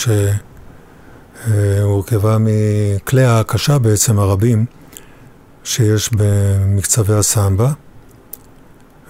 שהורכבה 1.48 2.38
מכלי 2.40 3.24
ההקשה 3.24 3.78
בעצם 3.78 4.20
הרבים 4.20 4.66
שיש 5.64 6.10
במקצבי 6.14 7.14
הסמבה, 7.14 7.72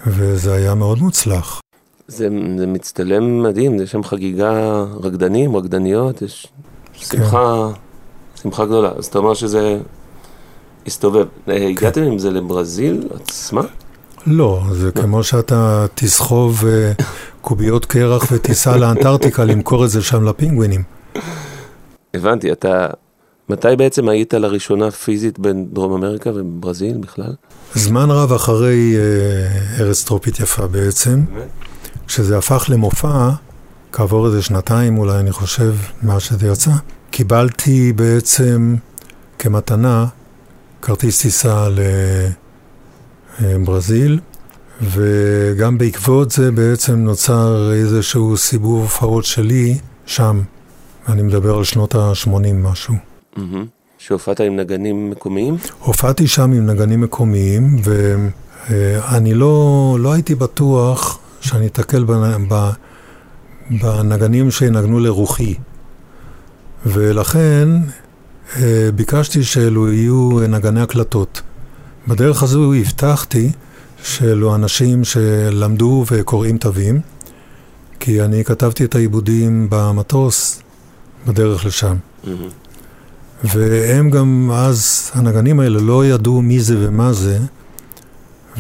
וזה 0.07 0.53
היה 0.53 0.75
מאוד 0.75 0.99
מוצלח. 0.99 1.61
זה, 2.07 2.27
זה 2.57 2.67
מצטלם 2.67 3.43
מדהים, 3.43 3.81
יש 3.81 3.91
שם 3.91 4.03
חגיגה 4.03 4.83
רקדנים, 5.03 5.55
רקדניות, 5.55 6.21
יש 6.21 6.47
שמחה, 6.93 7.69
כן. 7.73 8.41
שמחה 8.41 8.65
גדולה. 8.65 8.91
אז 8.97 9.05
אתה 9.05 9.17
אומר 9.17 9.33
שזה 9.33 9.79
הסתובב. 10.87 11.19
אה, 11.19 11.25
כן. 11.45 11.67
הגעתם 11.67 12.01
עם 12.01 12.19
זה 12.19 12.31
לברזיל 12.31 13.07
עצמה? 13.15 13.61
לא, 14.25 14.61
זה 14.71 14.91
לא. 14.95 15.01
כמו 15.01 15.23
שאתה 15.23 15.85
תסחוב 15.95 16.63
קוביות 17.41 17.85
קרח 17.85 18.31
ותיסע 18.31 18.77
לאנטארקטיקה 18.77 19.43
למכור 19.43 19.85
את 19.85 19.89
זה 19.89 20.01
שם 20.01 20.23
לפינגווינים. 20.23 20.83
הבנתי, 22.13 22.51
אתה... 22.51 22.87
מתי 23.49 23.67
בעצם 23.77 24.09
היית 24.09 24.33
לראשונה 24.33 24.91
פיזית 24.91 25.39
בין 25.39 25.65
דרום 25.73 25.93
אמריקה 25.93 26.29
וברזיל 26.35 26.97
בכלל? 26.97 27.33
זמן 27.73 28.11
רב 28.11 28.33
אחרי 28.33 28.95
uh, 28.95 29.81
ארץ 29.81 30.03
טרופית 30.03 30.39
יפה 30.39 30.67
בעצם. 30.67 31.23
כשזה 32.07 32.37
הפך 32.37 32.65
למופע, 32.69 33.29
כעבור 33.91 34.27
איזה 34.27 34.41
שנתיים 34.41 34.97
אולי, 34.97 35.19
אני 35.19 35.31
חושב, 35.31 35.75
מאז 36.03 36.21
שזה 36.21 36.47
יצא, 36.47 36.71
קיבלתי 37.11 37.93
בעצם 37.93 38.75
כמתנה 39.39 40.05
כרטיס 40.81 41.21
טיסה 41.21 41.67
לברזיל, 43.41 44.19
וגם 44.81 45.77
בעקבות 45.77 46.31
זה 46.31 46.51
בעצם 46.51 46.95
נוצר 46.95 47.71
איזשהו 47.73 48.37
סיבוב 48.37 48.81
הופעות 48.81 49.25
שלי 49.25 49.77
שם. 50.05 50.41
אני 51.09 51.21
מדבר 51.21 51.57
על 51.57 51.63
שנות 51.63 51.95
ה-80 51.95 52.53
משהו. 52.53 52.93
שהופעת 53.97 54.39
עם 54.41 54.55
נגנים 54.55 55.09
מקומיים? 55.09 55.57
הופעתי 55.79 56.27
שם 56.27 56.51
עם 56.51 56.65
נגנים 56.65 57.01
מקומיים, 57.01 57.75
ואני 58.69 59.33
לא, 59.33 59.97
לא 59.99 60.13
הייתי 60.13 60.35
בטוח 60.35 61.19
שאני 61.41 61.67
אתקל 61.67 62.05
בנגנים 63.69 64.51
שינגנו 64.51 64.99
לרוחי. 64.99 65.55
ולכן 66.85 67.69
אה, 68.55 68.89
ביקשתי 68.95 69.43
שאלו 69.43 69.91
יהיו 69.91 70.39
נגני 70.49 70.81
הקלטות. 70.81 71.41
בדרך 72.07 72.43
הזו 72.43 72.73
הבטחתי 72.73 73.49
שאלו 74.03 74.55
אנשים 74.55 75.03
שלמדו 75.03 76.05
וקוראים 76.11 76.57
תווים, 76.57 77.01
כי 77.99 78.21
אני 78.21 78.43
כתבתי 78.43 78.85
את 78.85 78.95
העיבודים 78.95 79.67
במטוס 79.69 80.61
בדרך 81.27 81.65
לשם. 81.65 81.95
Mm-hmm. 82.23 82.27
והם 83.43 84.09
גם 84.09 84.51
אז, 84.53 85.11
הנגנים 85.13 85.59
האלה 85.59 85.79
לא 85.79 86.05
ידעו 86.05 86.41
מי 86.41 86.59
זה 86.59 86.75
ומה 86.79 87.13
זה, 87.13 87.39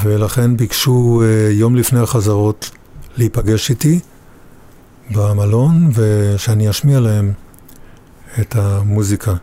ולכן 0.03 0.57
ביקשו 0.57 1.21
uh, 1.21 1.53
יום 1.53 1.75
לפני 1.75 1.99
החזרות 1.99 2.69
להיפגש 3.17 3.69
איתי 3.69 3.99
במלון, 5.11 5.91
ושאני 5.93 6.69
אשמיע 6.69 6.99
להם 6.99 7.31
את 8.39 8.55
המוזיקה. 8.55 9.33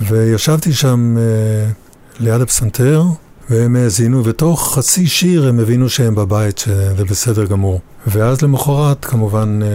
וישבתי 0.00 0.72
שם 0.72 1.16
uh, 1.16 2.20
ליד 2.22 2.40
הפסנתר, 2.40 3.02
והם 3.50 3.76
האזינו, 3.76 4.24
ותוך 4.24 4.74
חצי 4.74 5.06
שיר 5.06 5.48
הם 5.48 5.60
הבינו 5.60 5.88
שהם 5.88 6.14
בבית, 6.14 6.58
שזה 6.58 7.04
בסדר 7.04 7.44
גמור. 7.44 7.80
ואז 8.06 8.42
למחרת, 8.42 9.04
כמובן, 9.04 9.60
uh, 9.62 9.66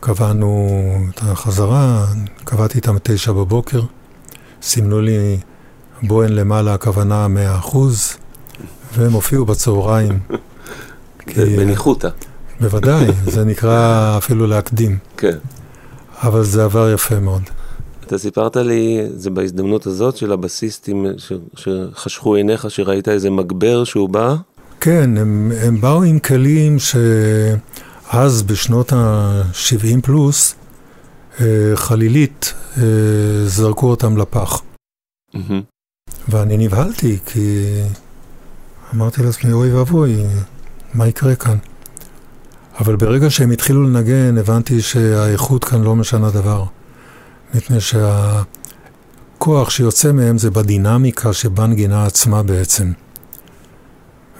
קבענו 0.00 0.68
את 1.14 1.20
החזרה, 1.22 2.06
קבעתי 2.44 2.76
איתם 2.76 2.96
תשע 3.02 3.32
בבוקר, 3.32 3.82
סימנו 4.62 5.00
לי 5.00 5.38
בוהן 6.02 6.32
למעלה, 6.32 6.74
הכוונה 6.74 7.28
מאה 7.28 7.58
אחוז. 7.58 8.12
והם 8.94 9.12
הופיעו 9.12 9.44
בצהריים. 9.44 10.18
בניחותא. 11.36 12.08
בוודאי, 12.60 13.06
זה 13.24 13.44
נקרא 13.44 14.14
אפילו 14.18 14.46
להקדים. 14.46 14.98
כן. 15.16 15.36
אבל 16.22 16.44
זה 16.44 16.64
עבר 16.64 16.90
יפה 16.90 17.20
מאוד. 17.20 17.42
אתה 18.08 18.18
סיפרת 18.18 18.56
לי, 18.56 19.00
זה 19.14 19.30
בהזדמנות 19.30 19.86
הזאת 19.86 20.16
של 20.16 20.32
הבסיסטים 20.32 21.06
ש, 21.16 21.32
שחשכו 21.56 22.34
עיניך, 22.34 22.70
שראית 22.70 23.08
איזה 23.08 23.30
מגבר 23.30 23.84
שהוא 23.84 24.08
בא? 24.08 24.34
כן, 24.80 25.16
הם, 25.16 25.52
הם 25.62 25.80
באו 25.80 26.02
עם 26.02 26.18
כלים 26.18 26.76
שאז 26.78 28.42
בשנות 28.42 28.92
ה-70 28.92 30.00
פלוס, 30.02 30.54
אה, 31.40 31.46
חלילית 31.74 32.54
אה, 32.76 32.82
זרקו 33.46 33.90
אותם 33.90 34.16
לפח. 34.16 34.62
Mm-hmm. 35.34 35.38
ואני 36.28 36.56
נבהלתי, 36.56 37.18
כי 37.26 37.64
אמרתי 38.94 39.22
לעצמי, 39.22 39.52
אוי 39.52 39.72
ואבוי, 39.72 40.16
מה 40.94 41.08
יקרה 41.08 41.34
כאן? 41.34 41.56
אבל 42.80 42.96
ברגע 42.96 43.30
שהם 43.30 43.50
התחילו 43.50 43.82
לנגן, 43.82 44.38
הבנתי 44.38 44.82
שהאיכות 44.82 45.64
כאן 45.64 45.82
לא 45.82 45.96
משנה 45.96 46.30
דבר. 46.30 46.64
מפני 47.54 47.78
שהכוח 47.80 49.70
שיוצא 49.70 50.12
מהם 50.12 50.38
זה 50.38 50.50
בדינמיקה 50.50 51.32
שבנגינה 51.32 52.06
עצמה 52.06 52.42
בעצם. 52.42 52.92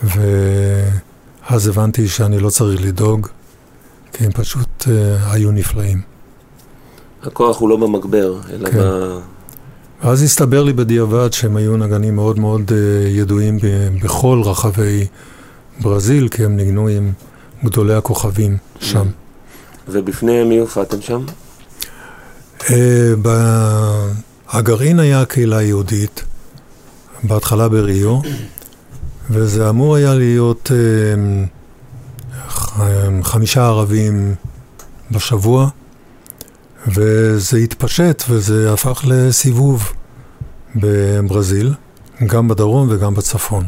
ואז 0.03 1.67
הבנתי 1.69 2.09
שאני 2.09 2.39
לא 2.39 2.51
צריך 2.51 2.83
לדאוג, 2.83 3.29
כי 4.13 4.25
הם 4.25 4.33
פשוט 4.33 4.83
uh, 4.83 4.89
היו 5.31 5.51
נפלאים. 5.51 6.01
הכוח 7.23 7.61
הוא 7.61 7.69
לא 7.69 7.77
במגבר, 7.77 8.41
אלא 8.53 8.71
כן. 8.71 8.79
ב... 8.79 9.19
ואז 10.03 10.23
הסתבר 10.23 10.65
לי 10.65 10.73
בדיעבד 10.73 11.33
שהם 11.33 11.57
היו 11.57 11.77
נגנים 11.77 12.17
מאוד 12.17 12.39
מאוד 12.39 12.71
uh, 12.71 13.09
ידועים 13.09 13.59
ב- 13.59 13.89
בכל 14.03 14.43
רחבי 14.45 15.07
ברזיל, 15.81 16.29
כי 16.29 16.45
הם 16.45 16.57
ניגנו 16.57 16.89
עם 16.89 17.13
גדולי 17.65 17.95
הכוכבים 17.95 18.57
שם. 18.81 19.07
ובפני 19.89 20.45
מי 20.45 20.59
הופעתם 20.59 21.01
שם? 21.01 21.25
Uh, 22.61 23.29
הגרעין 24.49 25.01
היה 25.01 25.21
הקהילה 25.21 25.57
היהודית, 25.57 26.25
בהתחלה 27.23 27.69
בריו, 27.69 28.21
וזה 29.31 29.69
אמור 29.69 29.97
היה 29.97 30.15
להיות 30.15 30.71
uh, 32.51 32.79
חמישה 33.23 33.67
ערבים 33.67 34.35
בשבוע. 35.11 35.69
וזה 36.87 37.59
התפשט 37.59 38.23
וזה 38.29 38.73
הפך 38.73 39.05
לסיבוב 39.09 39.93
בברזיל, 40.77 41.75
גם 42.27 42.49
בדרום 42.49 42.89
וגם 42.91 43.15
בצפון. 43.15 43.65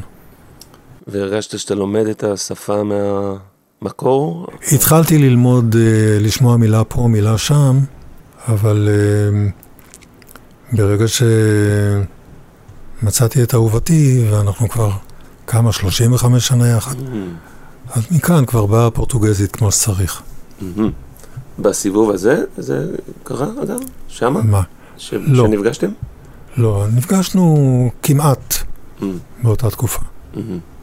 והרגשת 1.07 1.59
שאתה 1.59 1.75
לומד 1.75 2.07
את 2.07 2.25
השפה 2.25 2.83
מהמקור? 2.83 4.47
התחלתי 4.73 5.19
ללמוד, 5.19 5.77
אה, 5.79 6.19
לשמוע 6.21 6.57
מילה 6.57 6.85
פה, 6.85 7.09
מילה 7.09 7.39
שם, 7.39 7.79
אבל 8.49 8.89
אה, 8.89 9.49
ברגע 10.73 11.05
שמצאתי 13.03 13.43
את 13.43 13.55
אהובתי, 13.55 14.27
ואנחנו 14.31 14.69
כבר 14.69 14.91
כמה, 15.47 15.73
35 15.73 16.49
שנה 16.49 16.69
יחד, 16.69 16.95
mm-hmm. 16.95 17.95
אז 17.95 18.03
מכאן 18.11 18.47
כבר 18.47 18.67
באה 18.67 18.87
הפורטוגזית 18.87 19.57
כמו 19.57 19.73
שצריך. 19.73 20.23
Mm-hmm. 20.61 20.65
בסיבוב 21.59 22.11
הזה? 22.11 22.45
זה 22.59 22.87
קרה, 23.25 23.49
אגב? 23.63 23.79
שמה? 24.09 24.43
מה? 24.43 24.63
ש... 24.97 25.15
לא. 25.15 25.45
שנפגשתם? 25.47 25.91
לא, 26.57 26.87
נפגשנו 26.95 27.91
כמעט 28.03 28.55
mm. 28.55 29.05
באותה 29.43 29.71
תקופה. 29.71 30.01
Mm-hmm. 30.01 30.39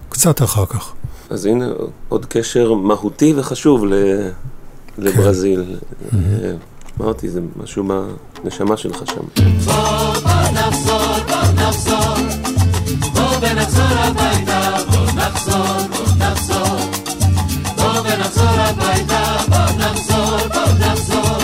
קצת 0.09 0.41
אחר 0.41 0.65
כך. 0.65 0.93
אז 1.29 1.45
הנה 1.45 1.69
עוד 2.09 2.25
קשר 2.25 2.73
מהותי 2.73 3.33
וחשוב 3.37 3.85
ל... 3.85 3.93
לברזיל. 4.97 5.75
כן. 6.11 6.17
Mm-hmm. 6.17 6.76
אמרתי, 7.01 7.29
זה 7.29 7.41
משהו 7.63 7.83
בנשמה 8.43 8.77
שלך 8.77 9.03
שם. 9.05 9.43
בוא 9.65 9.73
בוא 10.23 10.51
נחזור, 10.53 11.17
בוא 19.47 19.71
נחזור, 19.77 20.37
בוא 20.53 20.69
נחזור, 20.79 21.37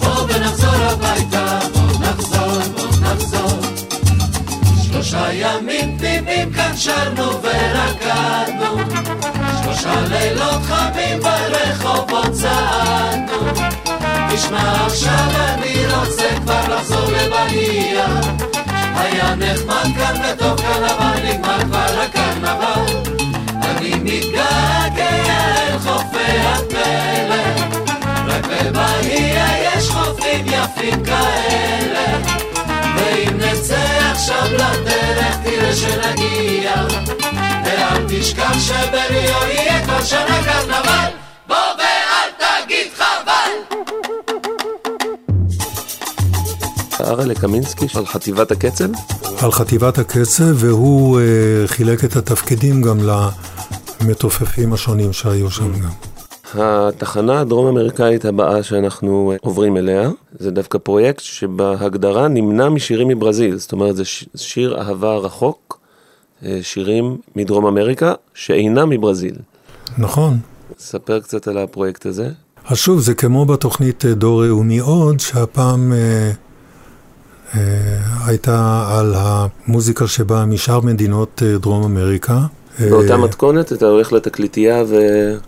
בוא 0.00 0.20
ונחזור 0.28 0.74
הביתה, 0.74 1.58
בוא 1.72 1.92
נחזור. 2.02 3.60
שלושה 4.82 5.32
ימים 5.32 5.96
כאן 6.54 6.76
שרנו 6.76 7.22
ורקדנו, 7.42 8.89
שלושה 9.80 10.00
לילות 10.10 10.62
חמים 10.62 11.20
ברחובות 11.20 12.32
צעדנו 12.32 13.50
תשמע 14.32 14.86
עכשיו 14.86 15.30
אני 15.54 15.86
רוצה 15.94 16.28
כבר 16.42 16.60
לחזור 16.68 17.10
לבניה 17.10 18.06
היה 18.94 19.34
נחמד 19.34 19.86
כאן 19.96 20.14
וטוב 20.24 20.60
כאן 20.60 20.84
אבל 20.84 21.18
נגמר 21.24 21.58
כבר 21.60 22.00
הקרנבל 22.00 23.10
אני 23.62 23.94
מתגעגע 23.94 25.08
אל 25.68 25.78
חופי 25.78 26.38
הפלא 26.38 27.70
רק 28.26 28.44
בבניה 28.46 29.46
יש 29.62 29.88
חופים 29.90 30.46
יפים 30.46 31.04
כאלה. 31.04 32.18
ואם 32.96 33.36
נצא 33.36 34.10
עכשיו 34.10 34.46
לדרך 34.52 35.36
תראה 35.44 35.72
שנגיע. 35.76 36.74
תשכח 38.20 38.58
שבריו 38.58 39.48
יהיה 39.48 39.86
כל 39.86 40.02
שנה 40.04 40.40
קרנבל, 40.44 41.16
בוא 41.48 41.56
ואל 41.56 42.30
תגיד 42.38 42.86
חבל! 42.94 43.76
אראלה 47.00 47.34
קמינסקי 47.34 47.86
על 47.94 48.06
חטיבת 48.06 48.50
הקצב? 48.50 48.84
על 49.42 49.52
חטיבת 49.52 49.98
הקצב, 49.98 50.44
והוא 50.54 51.20
אה, 51.20 51.24
חילק 51.66 52.04
את 52.04 52.16
התפקידים 52.16 52.82
גם 52.82 52.98
למתופפים 54.00 54.72
השונים 54.72 55.12
שהיו 55.12 55.50
שם 55.50 55.72
גם. 55.72 55.90
התחנה 56.62 57.40
הדרום 57.40 57.66
אמריקאית 57.66 58.24
הבאה 58.24 58.62
שאנחנו 58.62 59.32
עוברים 59.40 59.76
אליה, 59.76 60.10
זה 60.38 60.50
דווקא 60.50 60.78
פרויקט 60.78 61.20
שבהגדרה 61.20 62.28
נמנע 62.28 62.68
משירים 62.68 63.08
מברזיל, 63.08 63.56
זאת 63.56 63.72
אומרת 63.72 63.96
זה 63.96 64.04
ש- 64.04 64.24
שיר 64.36 64.78
אהבה 64.80 65.16
רחוק, 65.16 65.76
אה, 65.76 65.79
שירים 66.62 67.16
מדרום 67.36 67.66
אמריקה 67.66 68.12
שאינם 68.34 68.90
מברזיל. 68.90 69.34
נכון. 69.98 70.38
ספר 70.78 71.20
קצת 71.20 71.48
על 71.48 71.58
הפרויקט 71.58 72.06
הזה. 72.06 72.30
אז 72.66 72.76
שוב, 72.76 73.00
זה 73.00 73.14
כמו 73.14 73.44
בתוכנית 73.44 74.06
אה, 74.06 74.14
דור 74.14 74.44
ראומי 74.44 74.78
עוד, 74.78 75.20
שהפעם 75.20 75.92
אה, 75.92 76.30
אה, 77.54 77.98
הייתה 78.26 78.86
על 78.98 79.14
המוזיקה 79.16 80.06
שבאה 80.06 80.46
משאר 80.46 80.80
מדינות 80.80 81.42
אה, 81.46 81.58
דרום 81.58 81.82
אמריקה. 81.82 82.38
אה, 82.80 82.90
באותה 82.90 83.16
מתכונת 83.16 83.72
אתה 83.72 83.86
הולך 83.86 84.12
לתקליטייה 84.12 84.84
ו... 84.88 84.96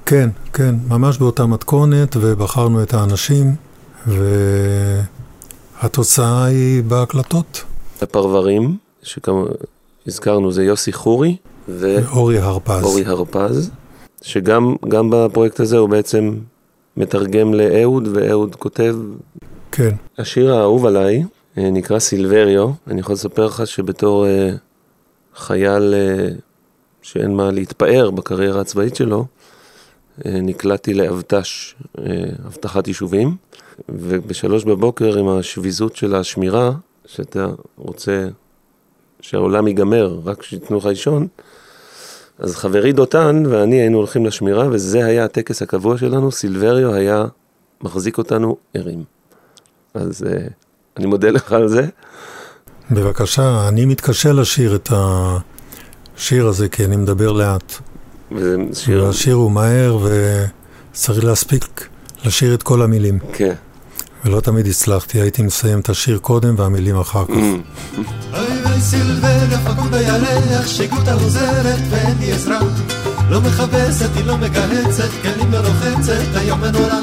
כן, 0.07 0.31
כן, 0.53 0.75
ממש 0.89 1.19
באותה 1.19 1.47
מתכונת, 1.47 2.17
ובחרנו 2.21 2.83
את 2.83 2.95
האנשים, 2.95 3.55
והתוצאה 5.83 6.45
היא 6.45 6.83
בהקלטות. 6.83 7.65
הפרברים, 8.03 8.77
שכמו 9.03 9.45
הזכרנו 10.07 10.53
זה 10.53 10.65
יוסי 10.65 10.93
חורי 10.93 11.37
אורי 12.13 12.39
הרפז. 12.39 12.83
ואורי 12.83 13.05
הרפז, 13.05 13.71
שגם 14.23 14.75
גם 14.89 15.11
בפרויקט 15.11 15.61
הזה 15.61 15.79
הוא 15.79 15.89
בעצם 15.89 16.35
מתרגם 16.97 17.55
לאהוד, 17.55 18.09
ואהוד 18.13 18.57
כותב. 18.57 18.97
כן, 19.73 19.95
השיר 20.19 20.55
האהוב 20.55 20.87
עליי 20.87 21.25
אה, 21.59 21.71
נקרא 21.71 21.99
סילבריו, 21.99 22.71
אני 22.87 23.01
יכול 23.01 23.13
לספר 23.13 23.47
לך 23.47 23.67
שבתור 23.67 24.27
אה, 24.27 24.51
חייל 25.35 25.95
אה, 25.95 26.29
שאין 27.03 27.35
מה 27.35 27.51
להתפאר 27.51 28.11
בקריירה 28.11 28.61
הצבאית 28.61 28.97
שלו, 28.97 29.27
אה, 30.27 30.41
נקלעתי 30.41 30.95
לאבט"ש, 30.95 31.75
אה, 31.99 32.05
אבטחת 32.47 32.89
יישובים, 32.89 33.37
ובשלוש 33.89 34.65
בבוקר 34.65 35.19
עם 35.19 35.29
השביזות 35.29 35.97
של 35.97 36.15
השמירה, 36.15 36.73
שאתה 37.07 37.47
רוצה 37.77 38.29
שהעולם 39.23 39.69
ייגמר, 39.69 40.19
רק 40.25 40.43
שייתנו 40.43 40.79
לך 40.79 40.87
לישון, 40.87 41.27
אז 42.39 42.57
חברי 42.57 42.93
דותן 42.93 43.43
ואני 43.49 43.77
היינו 43.77 43.99
הולכים 43.99 44.27
לשמירה, 44.27 44.69
וזה 44.71 45.05
היה 45.05 45.25
הטקס 45.25 45.63
הקבוע 45.63 45.99
שלנו, 45.99 46.33
סילבריו 46.33 46.95
היה 46.95 47.25
מחזיק 47.81 48.19
אותנו 48.19 48.57
ערים. 48.75 49.05
אז 49.95 50.27
אה, 50.27 50.47
אני 50.97 51.07
מודה 51.07 51.31
לך 51.31 51.53
על 51.53 51.69
זה. 51.69 51.87
בבקשה, 52.91 53.69
אני 53.69 53.85
מתקשה 53.85 54.33
לשיר 54.33 54.75
את 54.75 54.89
השיר 56.17 56.47
הזה, 56.47 56.69
כי 56.69 56.85
אני 56.85 56.97
מדבר 56.97 57.33
לאט. 57.33 57.73
וזה 58.33 58.57
שיר, 58.75 59.05
והשיר 59.05 59.35
הוא 59.35 59.51
מהר, 59.51 59.99
וצריך 60.93 61.25
להספיק 61.25 61.89
לשיר 62.25 62.55
את 62.55 62.63
כל 62.63 62.83
המילים. 62.83 63.19
כן. 63.33 63.55
ולא 64.25 64.41
תמיד 64.41 64.67
הצלחתי, 64.67 65.21
הייתי 65.21 65.43
מסיים 65.43 65.81
את 65.81 65.89
השיר 65.89 66.19
קודם 66.19 66.55
והמילים 66.59 67.01
אחר 67.01 67.25
כך. 67.25 67.31
אוי 68.33 68.63
אוי 68.65 68.81
סילבניה 68.81 69.59
פקוד 69.65 69.95
הירח, 69.95 70.67
שיגותה 70.67 71.13
עוזרת 71.13 71.81
ואין 71.91 72.19
לי 72.19 72.33
עזרה. 72.33 72.59
לא 73.31 73.41
מכבסת, 73.41 74.11
היא 74.17 74.25
לא 74.25 74.37
מגהצת, 74.37 75.09
כלים 75.23 75.53
לא 75.53 75.59
לוחצת, 75.59 76.35
היום 76.35 76.61
מנורה. 76.61 77.01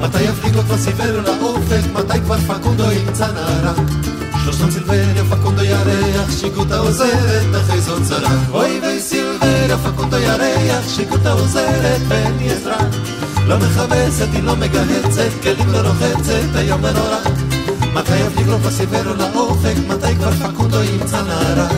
מתי 0.00 0.22
יפליג 0.22 0.54
לו 0.54 0.62
כבר 0.62 0.78
סיבר 0.78 1.20
לאופק, 1.20 1.80
מתי 1.92 2.20
כבר 2.24 2.38
פקודו 2.38 2.92
ימצא 2.92 3.26
נערה. 3.32 3.74
שלושתם 4.44 4.70
סילבניה 4.70 5.24
פקודו 5.24 5.62
ירח, 5.62 6.30
שיגותה 6.40 6.78
עוזרת, 6.78 7.46
אחרי. 7.52 8.28
אוי 8.52 8.80
אוי 8.82 9.00
סילבניה 9.00 9.78
פקודו 9.78 10.16
ירח, 10.16 10.86
עוזרת 11.32 12.00
ואין 12.08 12.36
לי 12.38 12.50
עזרה. 12.50 13.19
לא 13.50 13.58
מכבסת, 13.58 14.28
היא 14.32 14.42
לא 14.42 14.56
מגהצת, 14.56 15.28
כלים 15.42 15.72
לא 15.72 15.82
לוחצת, 15.82 16.54
היום 16.54 16.80
מנורה. 16.82 17.18
מתי 17.94 18.16
יבליג 18.16 18.46
לו 18.48 18.58
פסיברו 18.58 19.14
לאופק, 19.14 19.74
מתי 19.88 20.14
כבר 20.14 20.30
פקונדו 20.30 20.82
ימצא 20.82 21.22
נערה? 21.22 21.68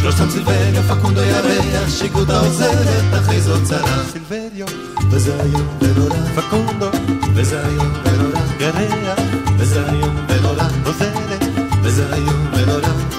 שלושתם 0.00 0.30
סילבריו, 0.30 0.82
פקונדו 0.82 1.20
ירח, 1.20 1.88
שיגודה 1.88 2.40
עוזרת, 2.40 3.20
אחרי 3.20 3.40
זאת 3.40 3.64
צרה. 3.64 4.02
סילבריו, 4.12 4.66
וזה 5.10 5.42
היום 5.42 5.68
ונורא, 5.80 6.16
פקונדו, 6.36 6.90
וזה 7.34 7.66
היום 7.66 7.92
ונורא, 8.04 8.40
ירח, 8.60 9.18
וזה 9.58 9.90
היום 9.90 10.16
ונורא, 10.28 10.68
עוזרת, 10.84 11.44
וזה 11.82 12.14
היום 12.14 12.46
ונורא. 12.52 13.13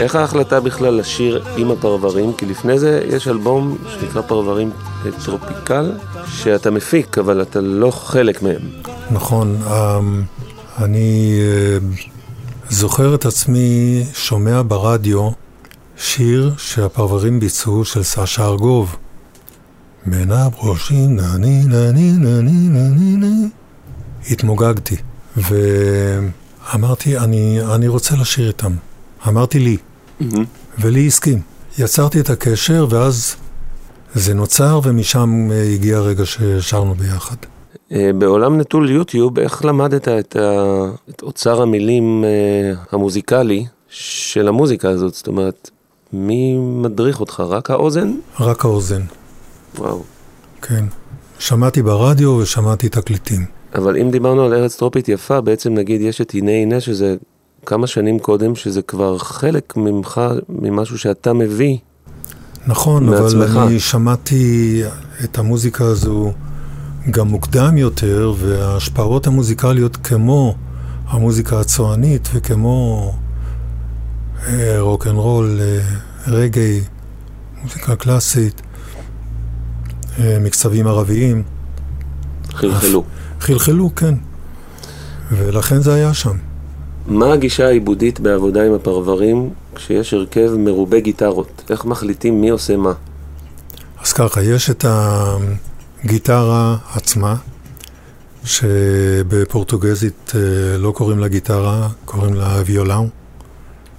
איך 0.00 0.14
ההחלטה 0.14 0.60
בכלל 0.60 0.94
לשיר 0.94 1.44
עם 1.56 1.70
הפרברים? 1.70 2.32
כי 2.32 2.46
לפני 2.46 2.78
זה 2.78 3.02
יש 3.08 3.28
אלבום 3.28 3.76
שנקרא 3.88 4.22
פרברים 4.22 4.70
טרופיקל, 5.24 5.92
שאתה 6.28 6.70
מפיק, 6.70 7.18
אבל 7.18 7.42
אתה 7.42 7.60
לא 7.60 7.90
חלק 7.90 8.42
מהם. 8.42 8.60
נכון, 9.10 9.56
אמ, 9.66 10.22
אני 10.78 11.38
אה, 11.40 11.78
זוכר 12.70 13.14
את 13.14 13.26
עצמי 13.26 14.02
שומע 14.14 14.62
ברדיו 14.68 15.30
שיר 15.96 16.54
שהפרברים 16.58 17.40
ביצעו 17.40 17.84
של 17.84 18.02
סשה 18.02 18.44
ארגוב. 18.44 18.96
בין 20.06 20.32
הברושים, 20.32 21.16
נני 21.16 21.64
נני 21.64 22.12
נני 22.12 22.68
נני 22.68 23.16
נני. 23.16 23.48
התמוגגתי, 24.30 24.96
ואמרתי, 25.36 27.18
אני, 27.18 27.60
אני 27.74 27.88
רוצה 27.88 28.16
לשיר 28.16 28.48
איתם. 28.48 28.72
אמרתי 29.28 29.58
לי, 29.58 29.76
ולי 30.78 31.06
הסכים. 31.06 31.40
יצרתי 31.78 32.20
את 32.20 32.30
הקשר, 32.30 32.86
ואז 32.90 33.36
זה 34.14 34.34
נוצר, 34.34 34.80
ומשם 34.82 35.48
אה, 35.52 35.62
הגיע 35.74 35.96
הרגע 35.96 36.26
ששרנו 36.26 36.94
ביחד. 36.94 37.36
אה, 37.92 38.10
בעולם 38.18 38.60
נטול 38.60 38.90
יוטיוב, 38.90 39.38
איך 39.38 39.64
למדת 39.64 40.08
את, 40.08 40.36
ה... 40.36 40.84
את 41.10 41.22
אוצר 41.22 41.62
המילים 41.62 42.24
אה, 42.24 42.72
המוזיקלי 42.92 43.66
של 43.88 44.48
המוזיקה 44.48 44.88
הזאת? 44.88 45.14
זאת 45.14 45.26
אומרת, 45.26 45.70
מי 46.12 46.58
מדריך 46.58 47.20
אותך? 47.20 47.42
רק 47.48 47.70
האוזן? 47.70 48.14
רק 48.40 48.64
האוזן, 48.64 49.02
וואו. 49.78 50.02
כן. 50.62 50.84
שמעתי 51.38 51.82
ברדיו 51.82 52.30
ושמעתי 52.30 52.88
תקליטים. 52.88 53.44
אבל 53.74 53.96
אם 53.96 54.10
דיברנו 54.10 54.44
על 54.44 54.54
ארץ 54.54 54.76
טרופית 54.76 55.08
יפה, 55.08 55.40
בעצם 55.40 55.74
נגיד 55.74 56.00
יש 56.00 56.20
את 56.20 56.30
הנה 56.34 56.52
הנה 56.52 56.80
שזה 56.80 57.16
כמה 57.66 57.86
שנים 57.86 58.18
קודם, 58.18 58.56
שזה 58.56 58.82
כבר 58.82 59.18
חלק 59.18 59.76
ממך, 59.76 60.20
ממשהו 60.48 60.98
שאתה 60.98 61.32
מביא. 61.32 61.76
נכון, 62.66 63.06
מעצמך. 63.06 63.50
אבל 63.50 63.60
אני 63.60 63.80
שמעתי 63.80 64.82
את 65.24 65.38
המוזיקה 65.38 65.84
הזו 65.84 66.32
גם 67.10 67.28
מוקדם 67.28 67.76
יותר, 67.78 68.32
וההשפעות 68.38 69.26
המוזיקליות 69.26 69.96
כמו 69.96 70.54
המוזיקה 71.06 71.60
הצוענית 71.60 72.28
וכמו 72.34 73.12
אה, 74.46 74.80
רוקנרול, 74.80 75.58
אה, 75.60 75.80
רגעי, 76.26 76.80
מוזיקה 77.62 77.96
קלאסית, 77.96 78.62
אה, 80.18 80.38
מקצבים 80.40 80.86
ערביים, 80.86 81.42
חלחלו. 82.52 83.04
חלחלו, 83.40 83.94
כן. 83.94 84.14
ולכן 85.30 85.80
זה 85.80 85.94
היה 85.94 86.14
שם. 86.14 86.36
מה 87.08 87.32
הגישה 87.32 87.66
העיבודית 87.66 88.20
בעבודה 88.20 88.66
עם 88.66 88.72
הפרברים 88.72 89.50
כשיש 89.74 90.14
הרכב 90.14 90.50
מרובה 90.58 91.00
גיטרות? 91.00 91.62
איך 91.70 91.84
מחליטים 91.84 92.40
מי 92.40 92.48
עושה 92.48 92.76
מה? 92.76 92.92
אז 94.02 94.12
ככה, 94.12 94.42
יש 94.42 94.70
את 94.70 94.84
הגיטרה 94.88 96.76
עצמה, 96.94 97.36
שבפורטוגזית 98.44 100.32
אה, 100.34 100.78
לא 100.78 100.92
קוראים 100.92 101.18
לה 101.18 101.28
גיטרה, 101.28 101.88
קוראים 102.04 102.34
לה 102.34 102.62
ויולאו, 102.66 103.06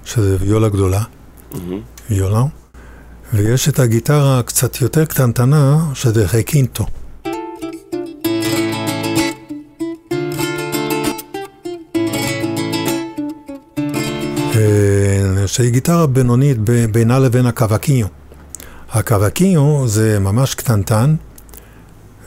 שזה 0.05 0.37
ויולה 0.39 0.69
גדולה, 0.69 1.03
ויולאו, 2.09 2.47
ויש 3.33 3.69
את 3.69 3.79
הגיטרה 3.79 4.39
הקצת 4.39 4.81
יותר 4.81 5.05
קטנטנה, 5.05 5.77
שזה 5.93 6.25
רקינטו. 6.33 6.85
שהיא 15.45 15.71
גיטרה 15.71 16.07
בינונית 16.07 16.57
בינה 16.91 17.19
לבין 17.19 17.45
הקוואקיו. 17.45 18.07
הקוואקיו 18.91 19.87
זה 19.87 20.19
ממש 20.19 20.55
קטנטן, 20.55 21.15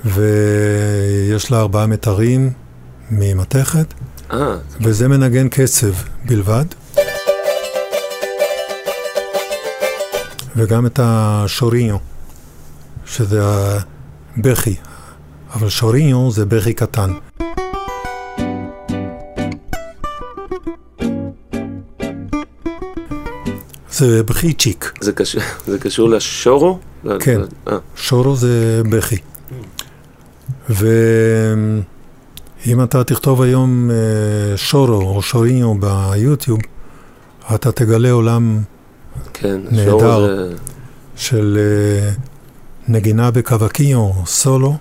ויש 0.04 1.50
לה 1.50 1.60
ארבעה 1.60 1.86
מטרים 1.86 2.52
ממתכת, 3.10 3.86
אה, 4.32 4.56
וזה 4.80 5.08
מנגן 5.08 5.48
קצב 5.48 5.92
בלבד. 6.24 6.64
וגם 10.56 10.86
את 10.86 11.00
השוריניו, 11.02 11.96
שזה 13.06 13.40
הבכי, 14.36 14.76
אבל 15.54 15.68
שוריניו 15.68 16.30
זה 16.30 16.46
בכי 16.46 16.72
קטן. 16.72 17.10
זה 24.00 24.22
בכי 24.22 24.52
צ'יק. 24.52 24.92
זה, 25.00 25.12
קש... 25.12 25.36
זה 25.66 25.78
קשור 25.78 26.08
לשורו? 26.08 26.78
כן, 27.20 27.40
אה, 27.68 27.78
שורו 27.96 28.36
זה 28.36 28.82
בכי. 28.90 29.16
ואם 30.68 31.82
אתה 32.82 33.04
תכתוב 33.04 33.42
היום 33.42 33.90
אה, 33.90 34.56
שורו 34.56 35.16
או 35.16 35.22
שוריניו 35.22 35.74
ביוטיוב, 35.74 36.58
אתה 37.54 37.72
תגלה 37.72 38.10
עולם 38.10 38.62
כן, 39.32 39.60
נהדר. 39.70 40.26
זה... 40.26 40.54
של 41.16 41.58
אה, 41.58 42.10
נגינה 42.88 43.30
בקווקיו, 43.30 44.10
סולו, 44.26 44.76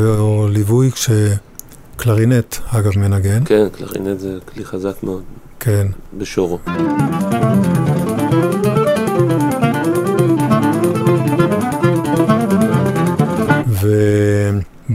או 0.00 0.48
ליווי 0.50 0.90
כשקלרינט, 0.90 2.56
אגב, 2.66 2.98
מנגן. 2.98 3.44
כן, 3.44 3.68
קלרינט 3.72 4.20
זה 4.20 4.38
כלי 4.52 4.64
חזק 4.64 5.02
מאוד, 5.02 5.22
כן. 5.60 5.86
בשורו. 6.18 6.58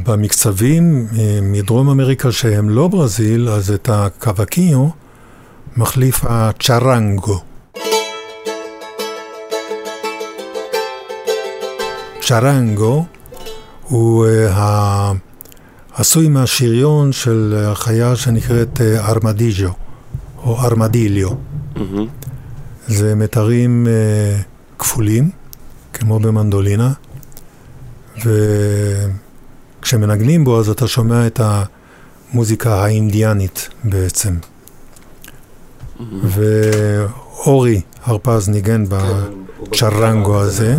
ובמקצבים 0.06 1.08
אה, 1.18 1.40
מדרום 1.42 1.90
אמריקה 1.90 2.32
שהם 2.32 2.70
לא 2.70 2.88
ברזיל, 2.88 3.50
אז 3.50 3.72
את 3.72 3.90
הקווקיו 3.90 4.88
מחליף 5.78 6.22
הצ'רנגו. 6.24 7.40
צ'רנגו 12.22 13.06
הוא 13.84 14.26
אה, 14.26 15.12
עשוי 15.94 16.28
מהשריון 16.28 17.12
של 17.12 17.66
החיה 17.68 18.16
שנקראת 18.16 18.82
אה, 18.82 19.10
ארמדיג'ו, 19.10 19.70
או 20.38 20.62
ארמדיליו. 20.62 21.30
מהמם. 21.76 22.08
זה 22.88 23.16
מיתרים 23.16 23.88
אה, 23.88 24.42
כפולים, 24.80 25.30
כמו 25.94 26.20
במנדולינה, 26.20 26.92
וכשמנגנים 29.82 30.44
בו 30.44 30.60
אז 30.60 30.70
אתה 30.70 30.88
שומע 30.88 31.28
את 31.28 31.41
המוזיקה 32.34 32.84
האינדיאנית 32.84 33.70
בעצם. 33.84 34.36
ואורי 36.24 37.82
הרפז 38.04 38.50
ניגן 38.50 38.84
בצ'רנגו 38.89 40.39
הזה, 40.39 40.78